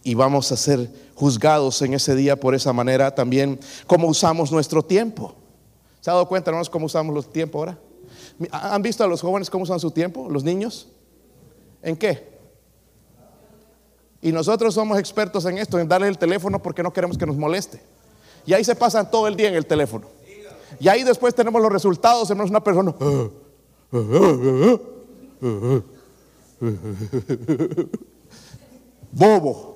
[0.03, 4.83] y vamos a ser juzgados en ese día por esa manera también cómo usamos nuestro
[4.83, 5.35] tiempo.
[6.01, 7.79] ¿Se ha dado cuenta, hermanos, cómo usamos los tiempo ahora?
[8.51, 10.29] ¿Han visto a los jóvenes cómo usan su tiempo?
[10.29, 10.89] ¿Los niños?
[11.83, 12.33] ¿En qué?
[14.21, 17.37] Y nosotros somos expertos en esto, en darle el teléfono porque no queremos que nos
[17.37, 17.81] moleste.
[18.47, 20.07] Y ahí se pasan todo el día en el teléfono.
[20.81, 22.95] Y ahí después tenemos los resultados, hermanos, una persona.
[29.13, 29.73] Bobo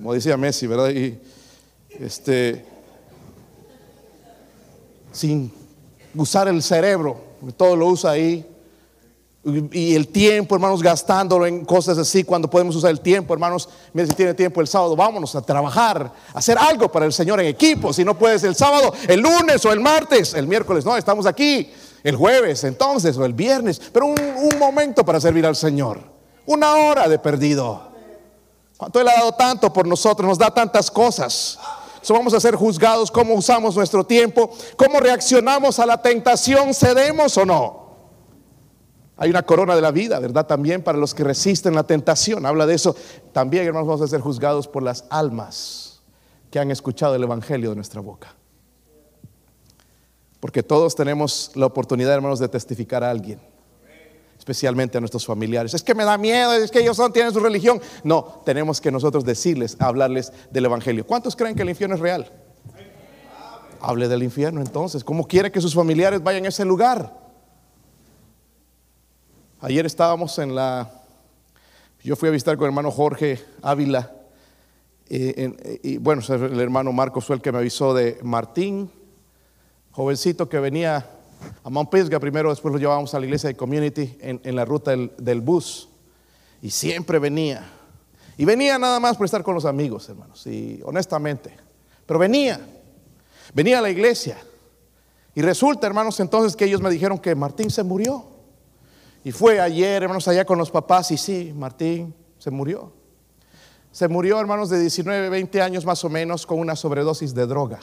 [0.00, 0.88] como decía Messi, ¿verdad?
[0.88, 1.18] Y
[1.90, 2.64] este,
[5.12, 5.52] sin
[6.14, 7.20] usar el cerebro,
[7.56, 8.46] todo lo usa ahí.
[9.42, 14.06] Y el tiempo, hermanos, gastándolo en cosas así, cuando podemos usar el tiempo, hermanos, mire
[14.06, 17.46] si tiene tiempo el sábado, vámonos a trabajar, a hacer algo para el Señor en
[17.46, 17.90] equipo.
[17.94, 21.72] Si no puedes el sábado, el lunes o el martes, el miércoles, no, estamos aquí,
[22.04, 26.02] el jueves entonces o el viernes, pero un, momento para servir al Señor,
[26.44, 27.88] una hora de perdido.
[28.76, 30.28] ¿Cuánto Él ha dado tanto por nosotros?
[30.28, 31.58] Nos da tantas cosas.
[32.02, 37.38] So vamos a ser juzgados cómo usamos nuestro tiempo, cómo reaccionamos a la tentación, cedemos
[37.38, 37.79] o no.
[39.20, 40.46] Hay una corona de la vida, ¿verdad?
[40.46, 42.46] También para los que resisten la tentación.
[42.46, 42.96] Habla de eso.
[43.32, 46.00] También, hermanos, vamos a ser juzgados por las almas
[46.50, 48.34] que han escuchado el Evangelio de nuestra boca.
[50.40, 53.38] Porque todos tenemos la oportunidad, hermanos, de testificar a alguien
[54.38, 55.74] especialmente a nuestros familiares.
[55.74, 57.78] Es que me da miedo, es que ellos son, tienen su religión.
[58.02, 61.06] No, tenemos que nosotros decirles, hablarles del Evangelio.
[61.06, 62.32] ¿Cuántos creen que el infierno es real?
[63.82, 65.04] Hable del infierno entonces.
[65.04, 67.29] ¿Cómo quiere que sus familiares vayan a ese lugar?
[69.62, 70.90] Ayer estábamos en la...
[72.02, 74.10] Yo fui a visitar con el hermano Jorge Ávila.
[75.06, 78.90] Eh, y bueno, el hermano Marcos fue el que me avisó de Martín,
[79.90, 81.06] jovencito que venía
[81.62, 85.40] a Mount primero, después lo llevábamos a la iglesia de community en, la ruta del,
[85.42, 85.90] bus.
[86.62, 87.70] Y siempre venía.
[88.38, 90.46] Y venía nada más por estar con los amigos, hermanos.
[90.46, 91.54] Y honestamente.
[92.06, 92.66] Pero venía.
[93.52, 94.38] Venía a la iglesia.
[95.34, 98.29] Y resulta, hermanos, entonces que ellos me dijeron que Martín se murió.
[99.24, 101.10] Y fue ayer, hermanos, allá con los papás.
[101.10, 102.92] Y sí, Martín se murió.
[103.92, 107.80] Se murió, hermanos, de 19, 20 años más o menos, con una sobredosis de droga.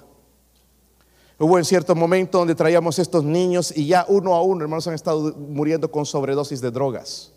[1.39, 4.95] Hubo en cierto momento donde traíamos estos niños y ya uno a uno, hermanos, han
[4.95, 7.31] estado muriendo con sobredosis de drogas.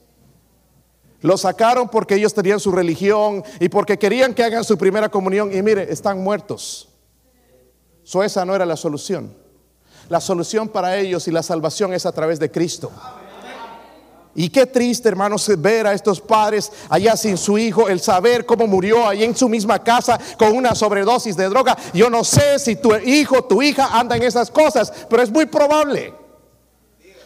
[1.20, 5.54] Los sacaron porque ellos tenían su religión y porque querían que hagan su primera comunión
[5.54, 6.88] y mire, están muertos.
[8.04, 9.34] So esa no era la solución.
[10.08, 12.90] La solución para ellos y la salvación es a través de Cristo.
[14.34, 18.66] Y qué triste, hermanos, ver a estos padres allá sin su hijo, el saber cómo
[18.66, 21.76] murió ahí en su misma casa con una sobredosis de droga.
[21.92, 25.46] Yo no sé si tu hijo, tu hija anda en esas cosas, pero es muy
[25.46, 26.14] probable.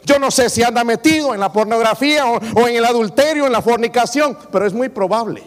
[0.07, 3.53] Yo no sé si anda metido en la pornografía o, o en el adulterio, en
[3.53, 5.43] la fornicación, pero es muy probable.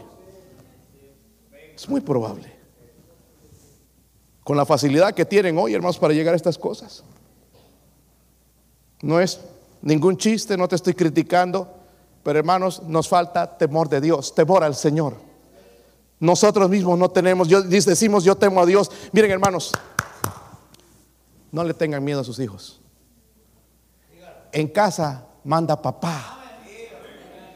[1.75, 2.55] Es muy probable.
[4.43, 7.03] Con la facilidad que tienen hoy, hermanos, para llegar a estas cosas.
[9.01, 9.39] No es
[9.87, 11.73] ningún chiste, no te estoy criticando,
[12.21, 15.15] pero hermanos, nos falta temor de Dios, temor al Señor.
[16.19, 18.91] Nosotros mismos no tenemos, yo, decimos yo temo a Dios.
[19.13, 19.71] Miren hermanos,
[21.53, 22.81] no le tengan miedo a sus hijos.
[24.51, 26.41] En casa manda papá.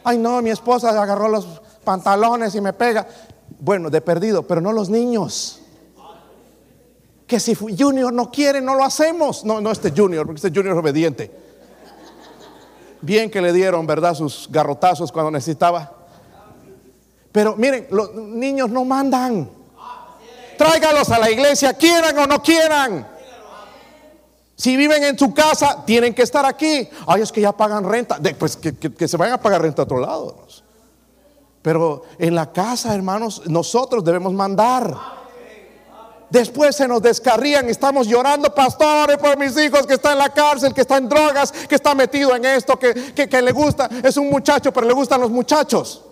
[0.03, 3.05] Ay no, mi esposa agarró los pantalones y me pega.
[3.59, 5.59] Bueno, de perdido, pero no los niños.
[7.27, 9.43] Que si Junior no quiere, no lo hacemos.
[9.43, 11.50] No, no este Junior, porque este Junior es obediente.
[13.01, 14.13] Bien que le dieron, ¿verdad?
[14.13, 15.91] Sus garrotazos cuando necesitaba.
[17.31, 19.49] Pero miren, los niños no mandan.
[20.57, 23.07] tráigalos a la iglesia, quieran o no quieran.
[24.55, 26.87] Si viven en su casa, tienen que estar aquí.
[27.07, 28.19] Ay, es que ya pagan renta.
[28.37, 30.45] pues que, se vayan a pagar renta a otro lado.
[31.63, 35.20] Pero en la casa, hermanos, nosotros debemos mandar.
[36.31, 40.73] Después se nos descarrían, estamos llorando, pastores, por mis hijos que está en la cárcel,
[40.73, 44.29] que está en drogas, que está metido en esto, que, que le gusta, es un
[44.29, 46.05] muchacho, pero le gustan los muchachos.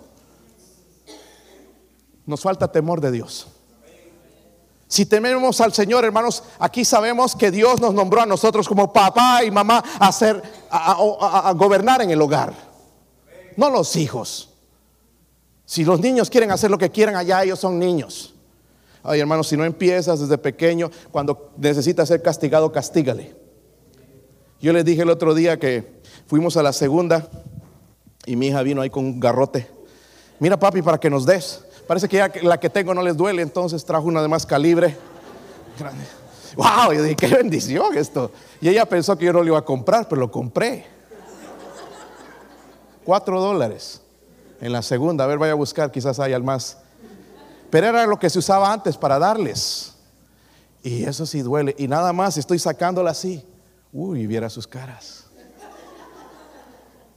[2.26, 3.48] Nos falta temor de Dios.
[4.88, 9.42] Si tememos al Señor, hermanos, aquí sabemos que Dios nos nombró a nosotros como papá
[9.42, 12.52] y mamá a, hacer, a, gobernar en el hogar,
[13.56, 14.50] no los hijos.
[15.64, 18.34] Si los niños quieren hacer lo que quieran allá, ellos son niños.
[19.02, 23.34] Ay, hermanos, si no empiezas desde pequeño, cuando necesitas ser castigado, castígale.
[24.60, 27.28] Yo les dije el otro día que fuimos a la segunda
[28.26, 29.66] y mi hija vino ahí con un garrote.
[30.38, 31.64] Mira, papi, para que nos des.
[31.86, 34.96] Parece que ya la que tengo no les duele, entonces trajo una de más calibre.
[36.56, 38.30] Wow, yo dije, qué bendición esto.
[38.60, 40.84] Y ella pensó que yo no lo iba a comprar, pero lo compré.
[43.04, 44.02] Cuatro dólares
[44.60, 45.24] en la segunda.
[45.24, 46.78] A ver, vaya a buscar, quizás haya más.
[47.70, 49.94] Pero era lo que se usaba antes para darles.
[50.82, 51.74] Y eso sí duele.
[51.78, 53.44] Y nada más estoy sacándola así.
[53.92, 55.26] Uy, viera sus caras.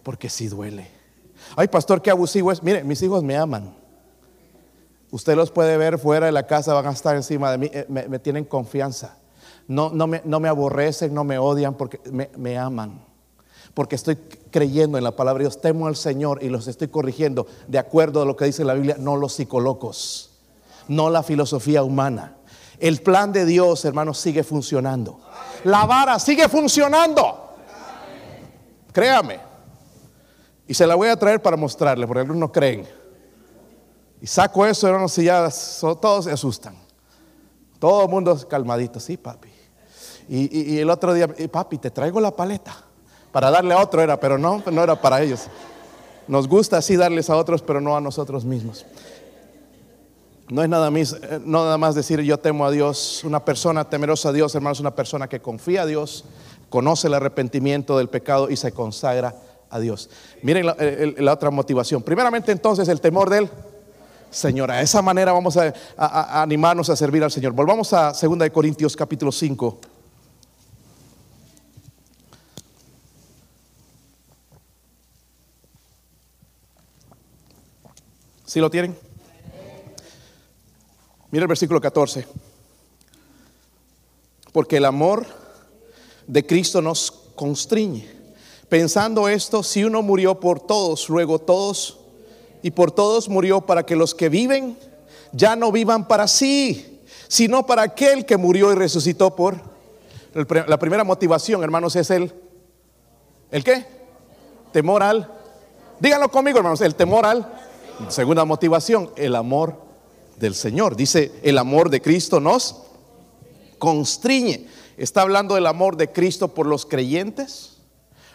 [0.03, 0.89] Porque sí duele.
[1.55, 2.61] Ay, pastor, qué abusivo es.
[2.61, 3.73] Mire, mis hijos me aman.
[5.13, 7.85] Usted los puede ver fuera de la casa, van a estar encima de mí, eh,
[7.87, 9.15] me, tienen confianza.
[9.67, 11.99] No, no, me, no, me, aborrecen, no me odian porque
[12.35, 13.05] me, aman.
[13.75, 14.15] Porque estoy
[14.49, 18.23] creyendo en la palabra de Dios, temo al Señor y los estoy corrigiendo de acuerdo
[18.23, 20.32] a lo que dice la Biblia, no los psicólogos,
[20.87, 22.37] no la filosofía humana.
[22.79, 25.19] El plan de Dios, hermanos, sigue funcionando.
[25.63, 27.55] La vara sigue funcionando.
[28.91, 29.39] Créame.
[30.67, 32.87] Y se la voy a traer para mostrarle, porque algunos no creen.
[34.21, 36.75] Y saco eso, hermanos, y ya todos se asustan.
[37.79, 39.49] Todo el mundo calmadito, sí, papi.
[40.29, 42.73] Y, el otro día, papi, te traigo la paleta.
[43.31, 45.47] Para darle a otro era, pero no, no era para ellos.
[46.27, 48.85] Nos gusta así darles a otros, pero no a nosotros mismos.
[50.49, 53.23] No es nada más, eh, nada más decir yo temo a Dios.
[53.23, 56.25] Una persona temerosa a Dios, hermanos, una persona que confía a Dios,
[56.69, 59.35] conoce el arrepentimiento del pecado y se consagra
[59.69, 60.09] a Dios.
[60.41, 62.03] Miren la, otra motivación.
[62.03, 63.49] Primeramente entonces el temor de Él
[64.33, 64.77] Señora.
[64.77, 67.53] De esa manera vamos a, animarnos a servir al Señor.
[67.53, 69.79] Volvamos a 2 Corintios capítulo 5.
[78.45, 79.12] ¿Sí lo tienen?
[81.33, 82.27] Mira el versículo 14.
[84.51, 85.25] Porque el amor
[86.27, 88.07] de Cristo nos constriñe.
[88.69, 91.97] Pensando esto, si uno murió por todos, luego todos
[92.61, 94.77] y por todos murió para que los que viven
[95.31, 99.59] ya no vivan para sí, sino para aquel que murió y resucitó por...
[100.67, 102.31] La primera motivación, hermanos, es el...
[103.49, 103.87] ¿El qué?
[104.71, 105.31] Temor al...
[105.99, 107.51] Díganlo conmigo, hermanos, el temor al...
[108.09, 109.92] Segunda motivación, el amor
[110.43, 110.95] del Señor.
[110.95, 112.75] Dice, el amor de Cristo nos
[113.79, 114.67] constriñe.
[114.97, 117.77] ¿Está hablando del amor de Cristo por los creyentes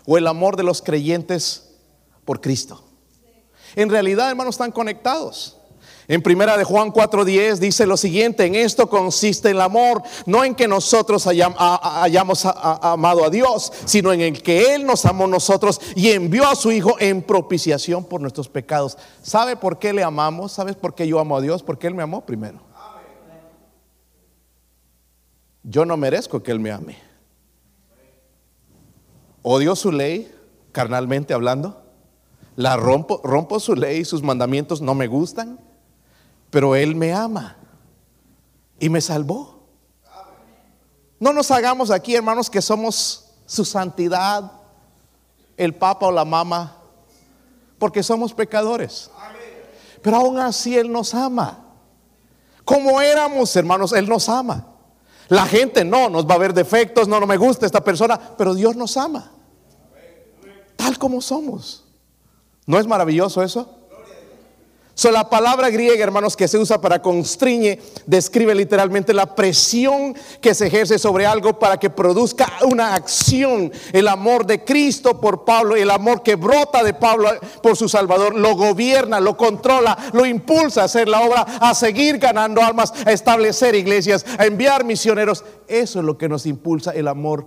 [0.07, 1.75] o el amor de los creyentes
[2.25, 2.83] por Cristo?
[3.77, 5.58] En realidad, hermanos, están conectados.
[6.09, 10.55] En primera de Juan 4:10 dice lo siguiente, en esto consiste el amor, no en
[10.55, 16.09] que nosotros hayamos amado a Dios, sino en el que Él nos amó nosotros y
[16.11, 18.97] envió a su Hijo en propiciación por nuestros pecados.
[19.23, 20.53] ¿Sabe por qué le amamos?
[20.53, 21.62] ¿Sabes por qué yo amo a Dios?
[21.62, 22.61] Porque Él me amó primero.
[25.62, 26.97] Yo no merezco que Él me ame.
[29.42, 30.35] Odio su ley,
[30.73, 31.83] carnalmente hablando
[32.59, 35.61] la rompo, rompo su ley, sus mandamientos no me gustan,
[36.51, 37.57] pero Él me ama
[38.79, 39.59] y me salvó.
[41.21, 44.53] No nos hagamos aquí, hermanos, que somos su santidad,
[45.57, 46.77] el papa o la mama,
[47.79, 49.11] porque somos pecadores.
[50.03, 51.65] Pero aún así Él nos ama.
[52.65, 54.67] Como éramos, hermanos, Él nos ama.
[55.29, 58.55] La gente no, nos va a ver defectos, no, no me gusta esta persona, pero
[58.55, 59.33] Dios nos ama.
[60.77, 61.85] Tal como somos.
[62.65, 63.77] ¿No es maravilloso eso?
[64.99, 70.57] So, la palabra griega, hermanos, que se usa para constriñe, describe literalmente la presión que
[70.57, 73.71] se ejerce sobre algo para que produzca una acción.
[73.92, 77.31] El amor de Cristo por Pablo, el amor que brota de Pablo
[77.63, 82.19] por su Salvador, lo gobierna, lo controla, lo impulsa a hacer la obra, a seguir
[82.19, 85.44] ganando almas, a establecer iglesias, a enviar misioneros.
[85.69, 87.46] Eso es lo que nos impulsa el amor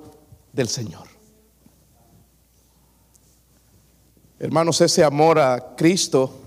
[0.53, 1.05] del Señor.
[4.39, 6.40] Hermanos, ese amor a Cristo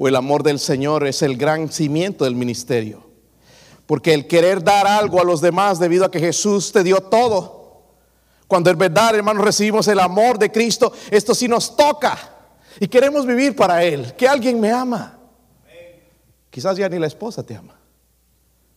[0.00, 3.04] o el amor del Señor es el gran cimiento del ministerio.
[3.84, 7.82] Porque el querer dar algo a los demás debido a que Jesús te dio todo.
[8.46, 12.16] Cuando es verdad, hermanos, recibimos el amor de Cristo, esto sí nos toca.
[12.78, 14.14] Y queremos vivir para Él.
[14.14, 15.18] Que alguien me ama.
[16.48, 17.74] Quizás ya ni la esposa te ama.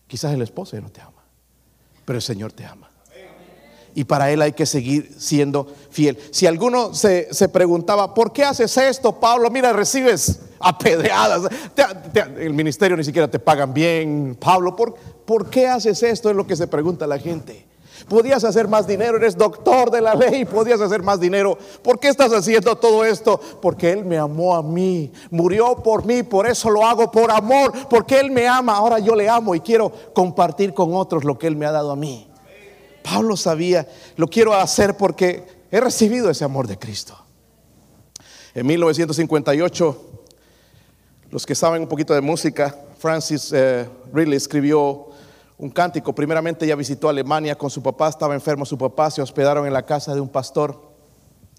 [0.07, 1.23] Quizás el esposo ya no te ama.
[2.03, 2.91] Pero el Señor te ama
[3.93, 6.17] y para Él hay que seguir siendo fiel.
[6.31, 9.49] Si alguno se, preguntaba, ¿por qué haces esto, Pablo?
[9.49, 11.43] Mira, recibes apedreadas.
[12.39, 14.75] el ministerio ni siquiera te pagan bien, Pablo.
[14.75, 16.29] ¿por, ¿Por qué haces esto?
[16.29, 17.71] Es lo que se pregunta la gente.
[18.07, 21.57] Podías hacer más dinero, eres doctor de la ley, podías hacer más dinero.
[21.83, 23.39] ¿Por qué estás haciendo todo esto?
[23.61, 27.71] Porque Él me amó a mí, murió por mí, por eso lo hago por amor,
[27.89, 31.47] porque Él me ama, ahora yo le amo y quiero compartir con otros lo que
[31.47, 32.30] Él me ha dado a mí.
[33.03, 37.17] Pablo sabía, lo quiero hacer porque he recibido ese amor de Cristo.
[38.53, 40.11] En 1958,
[41.29, 45.07] los que saben un poquito de música, Francis eh, Ridley escribió
[45.57, 46.13] un cántico.
[46.13, 49.85] Primeramente ella visitó Alemania con su papá, estaba enfermo su papá, se hospedaron en la
[49.85, 50.91] casa de un pastor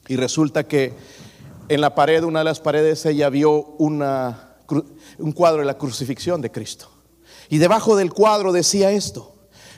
[0.08, 0.92] y resulta que
[1.68, 6.50] en la pared, una de las paredes, ella vio un cuadro de la crucifixión de
[6.50, 6.90] Cristo.
[7.48, 9.31] Y debajo del cuadro decía esto,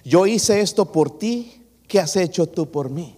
[0.04, 3.16] yo hice esto por ti, ¿qué has hecho tú por mí?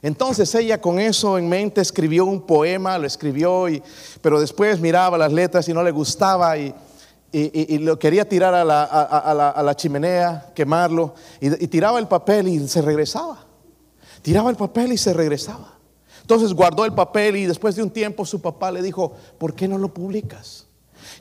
[0.00, 3.82] Entonces ella con eso en mente escribió un poema, lo escribió, y,
[4.20, 6.74] pero después miraba las letras y no le gustaba y,
[7.80, 13.46] lo quería tirar a la, chimenea, quemarlo, y, tiraba el papel y se regresaba.
[14.22, 15.78] Tiraba el papel y se regresaba.
[16.20, 19.66] Entonces guardó el papel y después de un tiempo su papá le dijo, ¿por qué
[19.66, 20.63] no lo publicas?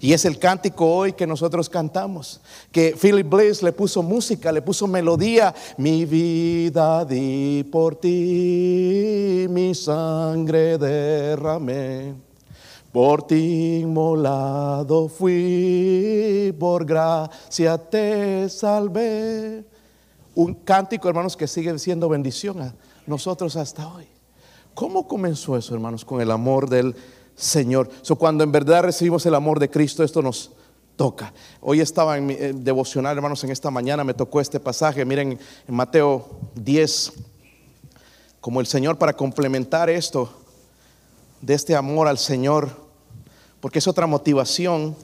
[0.03, 2.41] Y es el cántico hoy que nosotros cantamos,
[2.73, 5.55] que Philip Bliss le puso música, le puso melodía.
[5.77, 12.15] Mi vida di por ti, mi sangre derramé.
[12.91, 19.63] Por ti inmolado fui, por gracia te salvé.
[20.35, 22.75] Un cántico, hermanos, que sigue siendo bendición a
[23.07, 24.05] nosotros hasta hoy.
[24.73, 26.03] ¿Cómo comenzó eso, hermanos?
[26.03, 26.93] Con el amor del
[27.35, 27.89] Señor.
[28.01, 30.51] So, cuando en verdad recibimos el amor de Cristo, esto nos
[30.95, 31.33] toca.
[31.61, 35.03] Hoy estaba en mi devocional, hermanos, en esta mañana me tocó este pasaje.
[35.05, 37.13] Miren en Mateo 10,
[38.39, 40.31] como el Señor para complementar esto,
[41.41, 42.69] de este amor al Señor,
[43.59, 44.95] porque es otra motivación.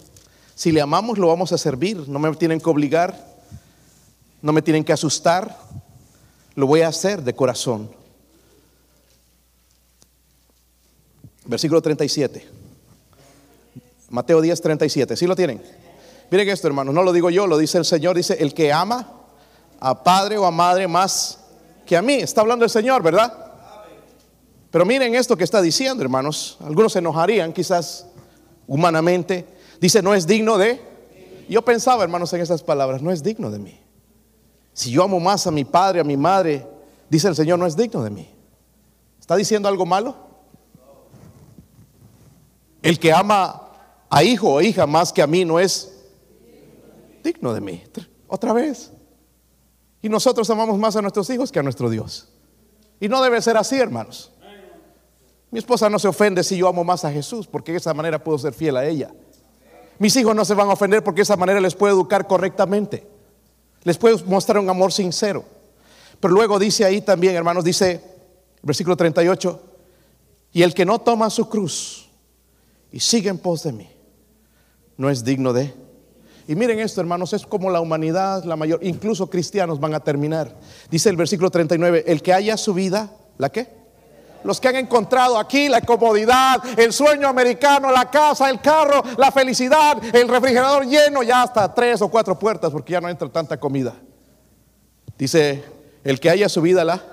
[0.56, 2.08] Si le amamos, lo vamos a servir.
[2.08, 3.38] No me tienen que obligar,
[4.42, 5.58] no me tienen que asustar.
[6.56, 7.99] Lo voy a hacer de corazón.
[11.50, 12.48] Versículo 37.
[14.10, 15.18] Mateo 10, 37.
[15.18, 15.60] ¿Sí lo tienen?
[16.30, 18.16] Miren esto, hermano, no lo digo yo, lo dice el Señor.
[18.16, 19.12] Dice, el que ama
[19.80, 21.40] a padre o a madre más
[21.88, 22.14] que a mí.
[22.14, 23.34] Está hablando el Señor, ¿verdad?
[24.70, 26.60] Pero miren esto que está diciendo, hermanos.
[26.64, 28.06] Algunos se enojarían quizás
[28.68, 29.48] humanamente.
[29.82, 30.80] Dice, no es digno de...
[31.50, 33.80] Yo pensaba, hermanos, en esas palabras, no es digno de mí.
[34.74, 36.68] Si yo amo más a mi padre, a mi madre,
[37.10, 38.30] dice el Señor, no es digno de mí.
[39.20, 40.29] ¿Está diciendo algo malo?
[42.82, 43.70] El que ama
[44.10, 45.94] a hijo o hija más que a mí no es
[47.24, 47.84] digno de mí.
[48.28, 48.92] Otra vez.
[50.02, 52.30] Y nosotros amamos más a nuestros hijos que a nuestro Dios.
[53.00, 54.32] Y no debe ser así, hermanos.
[55.52, 58.24] Mi esposa no se ofende si yo amo más a Jesús, porque de esa manera
[58.24, 59.12] puedo ser fiel a ella.
[59.98, 63.08] Mis hijos no se van a ofender porque de esa manera les puedo educar correctamente.
[63.84, 65.44] Les puedo mostrar un amor sincero.
[66.20, 68.02] Pero luego dice ahí también, hermanos, dice,
[68.62, 69.62] versículo 38,
[70.54, 72.09] y el que no toma su cruz
[72.92, 73.90] y sigue en pos de mí,
[74.98, 75.74] no es digno de...
[76.48, 80.56] Y miren esto, hermanos, es como la humanidad, la mayor, incluso cristianos van a terminar.
[80.90, 83.68] Dice el versículo 39, el que haya su vida, ¿la qué?
[84.44, 89.32] Los que han encontrado aquí la comodidad, el sueño americano, la casa, el carro, la
[89.32, 93.60] felicidad, el refrigerador lleno, ya hasta tres o cuatro puertas, porque ya no entra tanta
[93.60, 93.94] comida.
[95.20, 95.64] Dice,
[96.04, 97.04] el que haya su vida, la,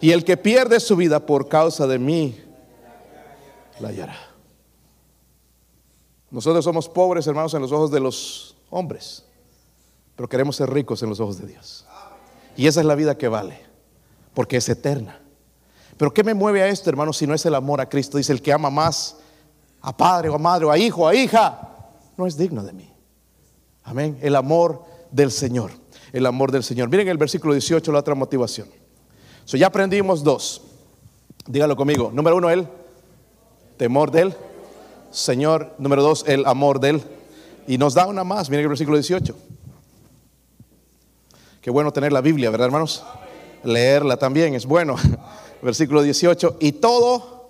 [0.00, 2.40] y el que pierde su vida por causa de mí,
[3.80, 4.33] la hallará.
[6.34, 9.24] Nosotros somos pobres, hermanos, en los ojos de los hombres,
[10.16, 11.86] pero queremos ser ricos en los ojos de Dios.
[12.56, 13.60] Y esa es la vida que vale,
[14.34, 15.20] porque es eterna.
[15.96, 18.18] Pero ¿qué me mueve a esto, hermanos, si no es el amor a Cristo?
[18.18, 19.16] Dice, el que ama más
[19.80, 21.68] a padre o a madre o a hijo o a hija,
[22.16, 22.92] no es digno de mí.
[23.84, 24.18] Amén.
[24.20, 24.82] El amor
[25.12, 25.70] del Señor.
[26.12, 26.88] El amor del Señor.
[26.88, 28.66] Miren el versículo 18, la otra motivación.
[29.44, 30.62] So, ya aprendimos dos.
[31.46, 32.10] Dígalo conmigo.
[32.12, 32.66] Número uno, el
[33.76, 34.34] temor del
[35.14, 35.74] Señor.
[35.78, 37.02] Número dos, el amor de Él.
[37.66, 39.34] Y nos da una más, miren el versículo 18.
[41.62, 43.04] Qué bueno tener la Biblia, ¿verdad, hermanos?
[43.62, 44.96] Leerla también es bueno.
[45.62, 46.58] Versículo 18.
[46.60, 47.48] Y todo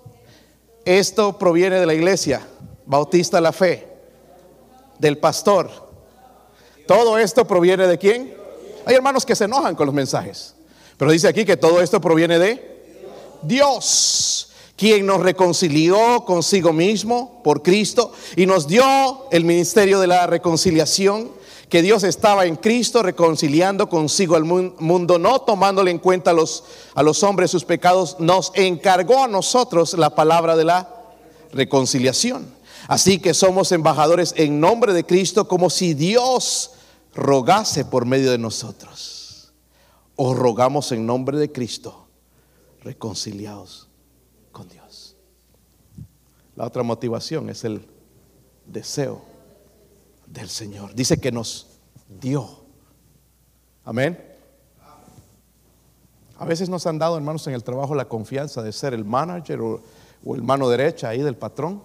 [0.85, 2.47] esto proviene de la iglesia,
[2.85, 3.85] bautista la fe,
[4.99, 5.69] del pastor,
[6.87, 8.33] Todo esto proviene de quién?
[8.85, 10.55] Hay hermanos que se enojan con los mensajes.
[10.95, 12.75] Pero dice aquí que todo esto proviene de
[13.41, 14.34] Dios,
[14.75, 21.31] quien nos reconcilió consigo mismo por Cristo y nos dio el ministerio de la reconciliación,
[21.69, 26.63] que Dios estaba en Cristo reconciliando consigo al mundo, no tomándole en cuenta a los,
[26.93, 30.89] a los hombres sus pecados, nos encargó a nosotros la palabra de la
[31.53, 32.53] reconciliación.
[32.87, 36.71] Así que somos embajadores en nombre de Cristo como si Dios
[37.15, 39.53] rogase por medio de nosotros.
[40.17, 42.07] O rogamos en nombre de Cristo,
[42.83, 43.84] reconciliados.
[46.55, 47.85] La otra motivación es el
[48.65, 49.21] deseo
[50.27, 50.93] del Señor.
[50.95, 51.67] Dice que nos
[52.19, 52.47] dio.
[53.83, 54.35] Amén.
[56.37, 59.61] A veces nos han dado, hermanos, en el trabajo la confianza de ser el manager
[59.61, 59.81] o,
[60.33, 61.81] el mano derecha ahí del patrón.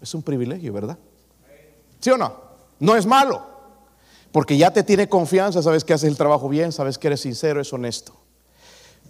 [0.00, 0.98] Es un privilegio, ¿verdad?
[2.00, 2.32] ¿Sí o no?
[2.78, 3.42] No es malo.
[4.30, 7.60] Porque ya te tiene confianza, sabes que haces el trabajo bien, sabes que eres sincero,
[7.60, 8.14] es honesto.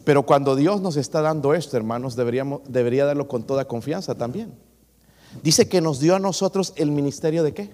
[0.05, 4.55] Pero cuando Dios nos está dando esto, hermanos, deberíamos, debería darlo con toda confianza también.
[5.43, 7.71] Dice que nos dio a nosotros el ministerio de qué?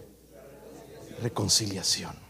[1.22, 2.24] Reconciliación.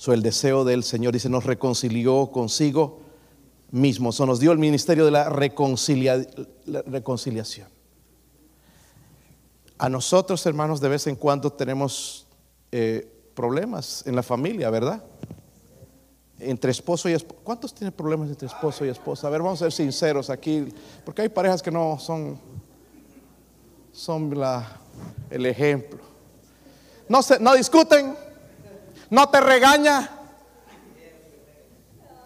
[0.00, 3.00] So, el deseo del Señor dice, nos reconcilió consigo
[3.70, 4.12] mismo.
[4.12, 7.68] So, nos dio el ministerio de la, reconciliación.
[9.76, 12.26] A nosotros, hermanos, de vez en cuando tenemos
[12.72, 15.04] eh, problemas en la familia, ¿verdad?
[16.38, 17.40] Entre esposo y esposa.
[17.44, 19.26] ¿Cuántos tienen problemas entre esposo y esposa?
[19.26, 20.68] A ver, vamos a ser sinceros aquí,
[21.04, 22.38] porque hay parejas que no son,
[24.00, 24.66] son la,
[25.28, 26.00] el ejemplo.
[27.06, 28.16] No, se, no discuten,
[29.10, 30.08] no te regaña,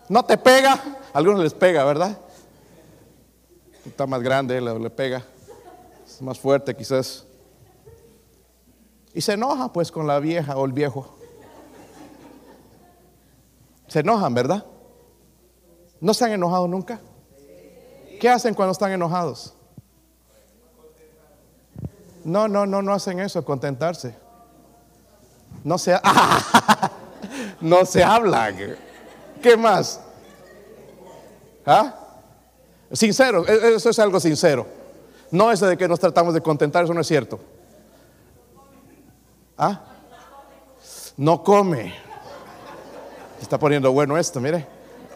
[0.09, 0.81] no te pega.
[1.13, 2.17] Algunos les pega, ¿verdad?
[3.85, 5.25] Está más grande, le, le pega.
[6.07, 7.25] Es más fuerte quizás.
[9.13, 11.17] Y se enoja pues con la vieja o el viejo.
[13.89, 14.65] Se enojan, ¿verdad?
[16.01, 17.01] ¿No se han enojado nunca?
[18.21, 19.54] ¿Qué hacen cuando están enojados?
[22.25, 24.17] No, no, no, no hacen eso, contentarse.
[25.63, 25.95] No se,
[27.61, 28.53] no se habla.
[29.43, 30.01] ¿Qué más?
[31.67, 31.95] ¿Ah?
[32.93, 34.67] Sincero, e, eso es algo sincero.
[35.31, 37.41] No es de que nos tratamos de contentar, eso no es cierto.
[39.57, 39.81] ¿Ah?
[41.17, 41.95] No come.
[43.41, 44.67] está poniendo bueno esto, mire.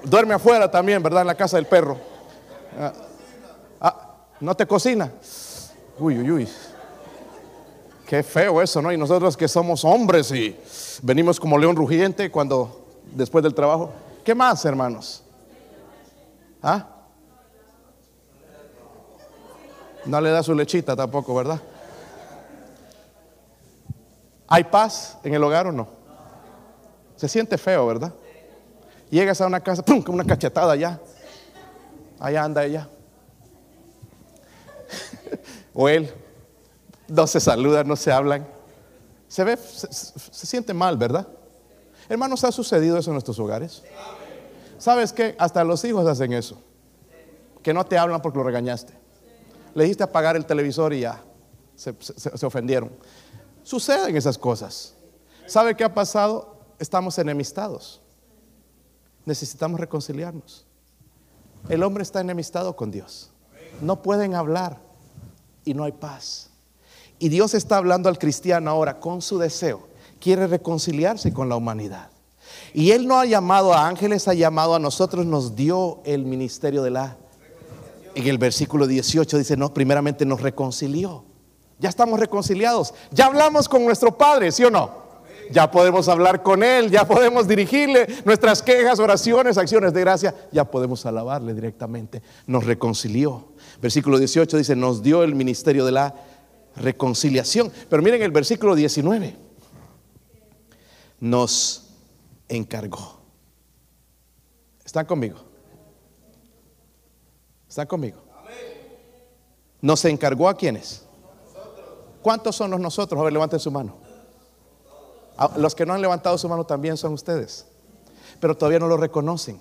[0.04, 1.22] Duerme afuera también, ¿verdad?
[1.22, 1.98] En la casa del perro.
[2.78, 2.92] Ah,
[3.80, 5.10] ah, no te cocina.
[5.98, 6.48] Uy, uy, uy.
[8.08, 8.90] Qué feo eso, ¿no?
[8.90, 10.56] Y nosotros que somos hombres y
[11.02, 13.92] venimos como león rugiente cuando después del trabajo.
[14.24, 15.22] ¿Qué más, hermanos?
[16.62, 16.86] ¿Ah?
[20.06, 21.60] No le da su lechita tampoco, ¿verdad?
[24.46, 25.86] ¿Hay paz en el hogar o no?
[27.14, 28.14] Se siente feo, ¿verdad?
[29.10, 30.00] Llegas a una casa, ¡pum!
[30.00, 30.98] con una cachetada allá.
[32.18, 32.88] Allá anda ella.
[35.74, 36.10] o él.
[37.08, 38.46] No se saludan, no se hablan.
[39.28, 41.26] Se ve, se, siente mal, ¿verdad?
[42.08, 43.82] Hermanos, ¿ha sucedido eso en nuestros hogares?
[44.78, 45.34] ¿Sabes qué?
[45.38, 46.58] Hasta los hijos hacen eso.
[47.62, 48.94] Que no te hablan porque lo regañaste.
[49.74, 51.22] Le dijiste apagar el televisor y ya
[51.74, 52.90] se, se ofendieron.
[53.62, 54.94] Suceden esas cosas.
[55.46, 56.56] ¿Sabe qué ha pasado?
[56.78, 58.00] Estamos enemistados.
[59.26, 60.66] Necesitamos reconciliarnos.
[61.68, 63.30] El hombre está enemistado con Dios.
[63.82, 64.78] No pueden hablar
[65.64, 66.47] y no hay paz.
[67.18, 69.88] Y Dios está hablando al cristiano ahora con su deseo.
[70.20, 72.10] Quiere reconciliarse con la humanidad.
[72.74, 76.82] Y Él no ha llamado a ángeles, ha llamado a nosotros, nos dio el ministerio
[76.82, 77.16] de la...
[78.14, 81.24] En el versículo 18 dice, no, primeramente nos reconcilió.
[81.78, 82.94] Ya estamos reconciliados.
[83.12, 85.08] Ya hablamos con nuestro Padre, ¿sí o no?
[85.50, 90.64] Ya podemos hablar con Él, ya podemos dirigirle nuestras quejas, oraciones, acciones de gracia, ya
[90.64, 92.22] podemos alabarle directamente.
[92.46, 93.48] Nos reconcilió.
[93.80, 96.14] Versículo 18 dice, nos dio el ministerio de la
[96.78, 97.72] reconciliación.
[97.88, 99.36] Pero miren el versículo 19.
[101.20, 101.88] Nos
[102.48, 103.18] encargó.
[104.84, 105.38] ¿Están conmigo?
[107.68, 108.22] ¿Están conmigo?
[109.80, 111.04] Nos encargó a quienes?
[112.22, 113.20] ¿Cuántos son los nosotros?
[113.20, 113.96] A ver, levanten su mano.
[115.56, 117.66] Los que no han levantado su mano también son ustedes,
[118.40, 119.60] pero todavía no lo reconocen.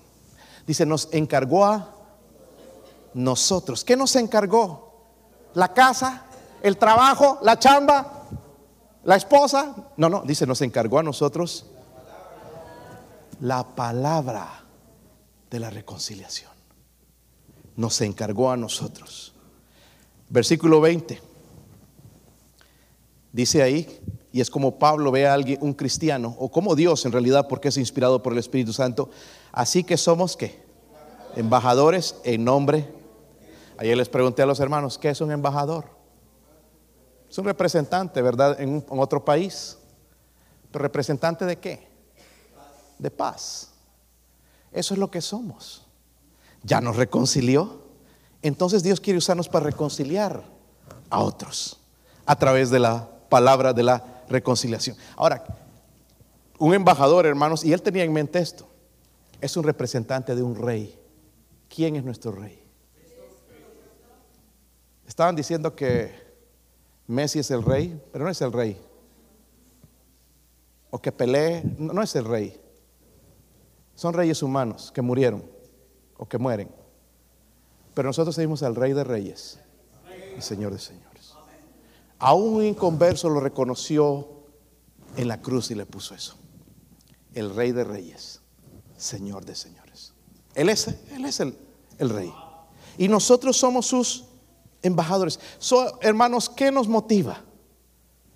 [0.65, 1.93] Dice, nos encargó a
[3.13, 3.83] nosotros.
[3.83, 5.05] ¿Qué nos encargó?
[5.53, 6.26] ¿La casa?
[6.61, 7.39] ¿El trabajo?
[7.41, 8.27] ¿La chamba?
[9.03, 9.75] ¿La esposa?
[9.95, 11.65] No, no, dice, nos encargó a nosotros
[13.39, 14.63] la palabra
[15.49, 16.51] de la reconciliación.
[17.75, 19.33] Nos encargó a nosotros.
[20.29, 21.21] Versículo 20.
[23.31, 24.01] Dice ahí,
[24.31, 27.69] Y es como Pablo ve a alguien, un cristiano, o como Dios en realidad, porque
[27.69, 29.09] es inspirado por el Espíritu Santo.
[29.51, 30.61] Así que somos qué?
[31.35, 32.87] Embajadores en nombre.
[33.77, 35.96] Ayer les pregunté a los hermanos, ¿qué es un embajador?
[37.29, 38.59] Es un representante, ¿verdad?
[38.59, 39.77] En, otro país.
[40.71, 41.87] ¿Pero representante de qué?
[42.97, 43.71] De paz.
[44.71, 45.85] Eso es lo que somos.
[46.63, 47.81] Ya nos reconcilió.
[48.41, 50.43] Entonces Dios quiere usarnos para reconciliar
[51.09, 51.79] a otros
[52.25, 54.97] a través de la palabra de la reconciliación.
[55.15, 55.43] Ahora,
[56.59, 58.67] un embajador, hermanos, y él tenía en mente esto,
[59.39, 60.99] es un representante de un rey.
[61.69, 62.63] ¿Quién es nuestro rey?
[65.07, 66.26] Estaban diciendo que
[67.07, 68.79] Messi es el rey, pero no es el rey.
[70.89, 72.59] O que Pelé, no es el rey.
[73.95, 75.43] Son reyes humanos que murieron
[76.17, 76.69] o que mueren.
[77.93, 79.59] Pero nosotros seguimos al rey de reyes
[80.37, 81.33] y señor de señores.
[82.19, 84.27] Aún un inconverso lo reconoció
[85.15, 86.35] en la cruz y le puso eso.
[87.33, 88.41] El rey de reyes,
[88.97, 90.13] señor de señores.
[90.53, 91.57] Él es, él es el,
[91.97, 92.33] el rey.
[92.97, 94.26] Y nosotros somos sus
[94.87, 95.39] embajadores.
[96.01, 97.43] hermanos, ¿qué nos motiva?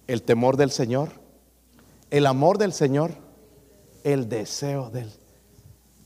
[0.08, 1.10] El temor del Señor,
[2.10, 3.12] el amor del Señor,
[4.04, 5.12] el deseo del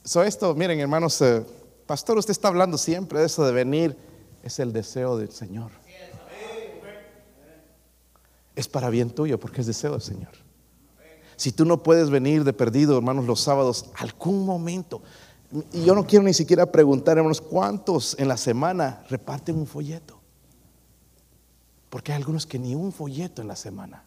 [0.06, 1.44] So esto, miren hermanos, eh,
[1.88, 3.98] pastor, usted está hablando siempre de eso de venir,
[4.44, 5.72] es el deseo del Señor.
[8.56, 10.32] Es para bien tuyo porque es deseo del Señor.
[11.36, 15.02] Si tú no puedes venir de perdido, hermanos, los sábados, algún momento,
[15.74, 20.15] y yo no quiero ni siquiera preguntar, hermanos, cuántos en la semana reparten un folleto.
[21.96, 24.04] Porque hay algunos que ni un folleto en la semana.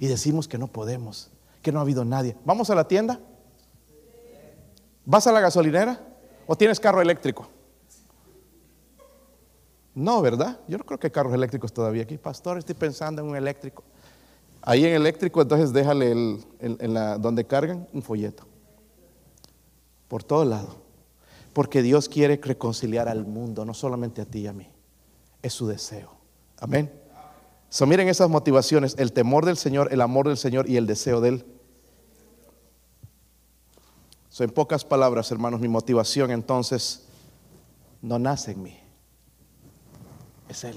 [0.00, 1.30] Y decimos que no podemos,
[1.62, 2.36] que no ha habido nadie.
[2.44, 3.20] ¿Vamos a la tienda?
[5.04, 6.04] ¿Vas a la gasolinera
[6.44, 7.48] o tienes carro eléctrico?
[9.94, 10.58] No, ¿verdad?
[10.66, 12.18] Yo no creo que hay carros eléctricos todavía aquí.
[12.18, 13.84] Pastor, estoy pensando en un eléctrico.
[14.60, 16.44] Ahí en eléctrico, entonces déjale el,
[17.20, 18.44] donde cargan un folleto.
[20.08, 20.74] Por todo lado.
[21.52, 24.68] Porque Dios quiere reconciliar al mundo, no solamente a ti y a mí.
[25.42, 26.21] Es su deseo.
[26.62, 26.90] Amén.
[27.68, 31.20] So, miren esas motivaciones: el temor del Señor, el amor del Señor y el deseo
[31.20, 31.46] de Él
[34.42, 37.04] en pocas palabras, hermanos, mi motivación entonces
[38.00, 38.78] no nace en mí.
[40.48, 40.76] Es Él.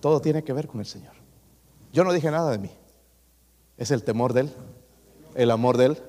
[0.00, 1.14] Todo tiene que ver con el Señor.
[1.92, 2.70] Yo no dije nada de mí.
[3.76, 4.52] Es el temor de Él,
[5.34, 6.02] el amor de Él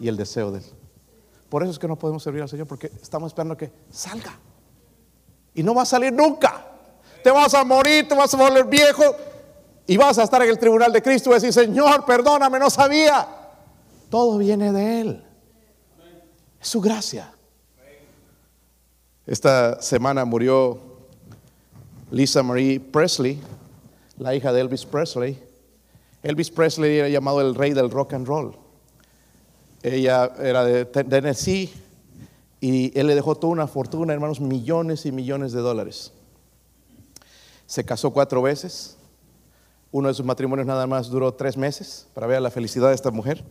[0.00, 0.64] y el deseo de Él.
[1.48, 4.38] Por eso es que no podemos servir al Señor porque estamos esperando que salga.
[5.54, 6.71] Y no va a salir nunca.
[7.22, 9.04] Te vas a morir, te vas a volver viejo
[9.86, 13.26] y vas a estar en el tribunal de Cristo y decir, Señor, perdóname, no sabía.
[14.10, 15.24] Todo viene de Él.
[16.60, 17.32] Es su gracia.
[19.26, 20.78] Esta semana murió
[22.10, 23.40] Lisa Marie Presley,
[24.18, 25.42] la hija de Elvis Presley.
[26.22, 28.56] Elvis Presley era llamado el rey del rock and roll.
[29.82, 31.72] Ella era de Tennessee
[32.60, 36.12] y él le dejó toda una fortuna, hermanos, millones y millones de dólares.
[37.72, 38.98] Se casó cuatro veces.
[39.92, 43.10] Uno de sus matrimonios nada más duró tres meses para ver la felicidad de esta
[43.10, 43.42] mujer.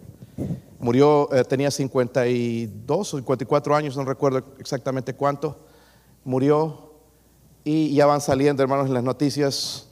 [0.77, 5.57] Murió, eh, tenía 52 o 54 años, no recuerdo exactamente cuánto.
[6.23, 6.91] Murió
[7.63, 9.87] y ya van saliendo, hermanos, en las noticias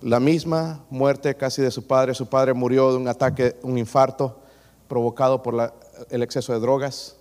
[0.00, 2.14] la misma muerte casi de su padre.
[2.14, 4.40] Su padre murió de un ataque, un infarto
[4.88, 5.70] provocado por
[6.08, 7.18] el exceso de drogas.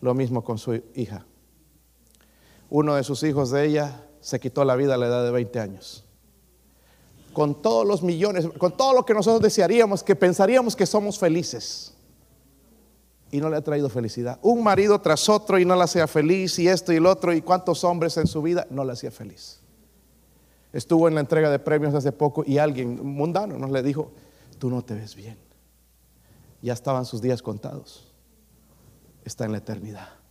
[0.00, 1.24] Lo mismo con su hija.
[2.68, 5.60] Uno de sus hijos de ella se quitó la vida a la edad de 20
[5.60, 6.04] años.
[7.32, 11.92] Con todos los millones, con todo lo que nosotros desearíamos, que pensaríamos que somos felices
[13.30, 14.38] y no le ha traído felicidad.
[14.42, 17.42] Un marido tras otro y no la hacía feliz y esto y el otro y
[17.42, 19.60] cuántos hombres en su vida no la hacía feliz.
[20.72, 24.12] Estuvo en la entrega de premios hace poco y alguien mundano nos le dijo,
[24.58, 25.36] tú no te ves bien.
[26.60, 28.12] Ya estaban sus días contados.
[29.24, 30.21] Está en la eternidad.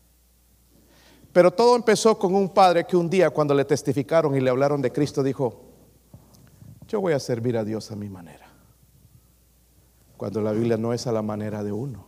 [1.33, 4.81] Pero todo empezó con un padre que un día cuando le testificaron y le hablaron
[4.81, 5.61] de Cristo dijo,
[6.87, 8.47] yo voy a servir a Dios a mi manera.
[10.17, 12.05] Cuando la Biblia no es a la manera de uno.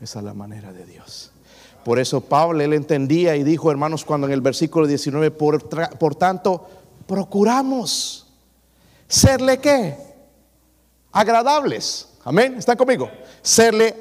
[0.00, 1.32] Es la manera de Dios.
[1.84, 6.14] Por eso Pablo, él entendía y dijo, hermanos, cuando en el versículo 19, por, por
[6.14, 6.66] tanto,
[7.06, 8.26] procuramos
[9.06, 9.96] serle qué?
[11.12, 12.08] Agradables.
[12.24, 12.54] Amén.
[12.58, 13.10] ¿Están conmigo?
[13.42, 13.94] Serle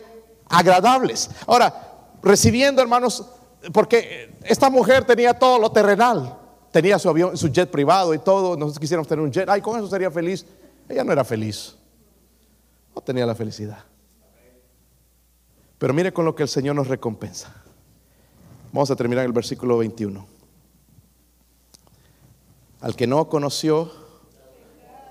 [0.50, 1.30] agradables.
[1.46, 1.74] Ahora,
[2.22, 3.26] recibiendo, hermanos,
[3.74, 6.40] porque esta mujer tenía todo lo terrenal.
[6.72, 8.56] Tenía su avión, su jet privado y todo.
[8.56, 9.50] Nosotros quisiéramos tener un jet.
[9.50, 10.46] Ay, con eso sería feliz.
[10.88, 11.76] Ella no era feliz.
[12.96, 13.84] No tenía la felicidad.
[15.78, 17.54] Pero mire con lo que el Señor nos recompensa.
[18.72, 20.28] Vamos a terminar el versículo 21.
[22.82, 23.92] Al que no conoció,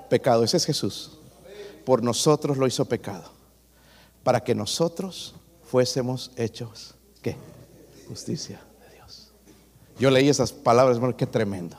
[0.09, 0.45] pecado.
[0.45, 1.19] Ese es Jesús.
[1.85, 3.31] Por nosotros lo hizo pecado.
[4.23, 6.96] Para que nosotros fuésemos hechos.
[8.09, 9.33] Justicia de Dios.
[9.99, 11.77] Yo leí esas palabras, hermano, qué tremendo.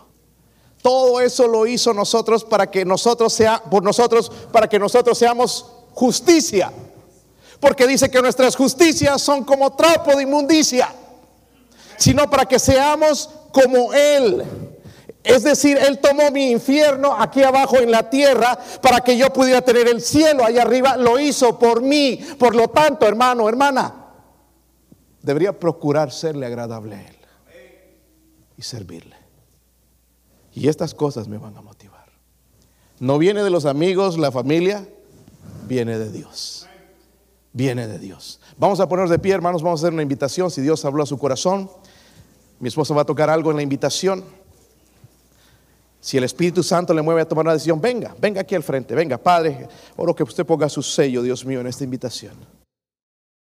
[0.82, 5.66] Todo eso lo hizo nosotros para que nosotros sea, por nosotros, para que nosotros seamos
[5.94, 6.72] justicia.
[7.60, 10.90] Porque dice que nuestras justicias son como trapo de inmundicia,
[11.98, 14.44] sino para que seamos como Él.
[15.24, 19.62] Es decir, Él tomó mi infierno aquí abajo en la tierra para que yo pudiera
[19.62, 20.96] tener el cielo allá arriba.
[20.96, 22.18] Lo hizo por mí.
[22.40, 24.07] Por lo tanto, hermano, hermana,
[25.28, 27.18] debería procurar serle agradable a Él
[28.58, 29.16] y servirle.
[30.54, 32.06] Y estas cosas me van a motivar.
[33.00, 34.88] No viene de los amigos, la familia,
[35.68, 36.66] viene de Dios.
[37.52, 38.40] Viene de Dios.
[38.58, 40.50] Vamos a ponernos de pie, hermanos, vamos a hacer una invitación.
[40.50, 41.70] Si Dios habló a su corazón,
[42.60, 44.24] mi esposa va a tocar algo en la invitación.
[46.00, 48.96] Si el Espíritu Santo le mueve a tomar una decisión, venga, venga aquí al frente,
[48.96, 49.68] venga, Padre,
[49.98, 52.57] oro que usted ponga su sello, Dios mío, en esta invitación.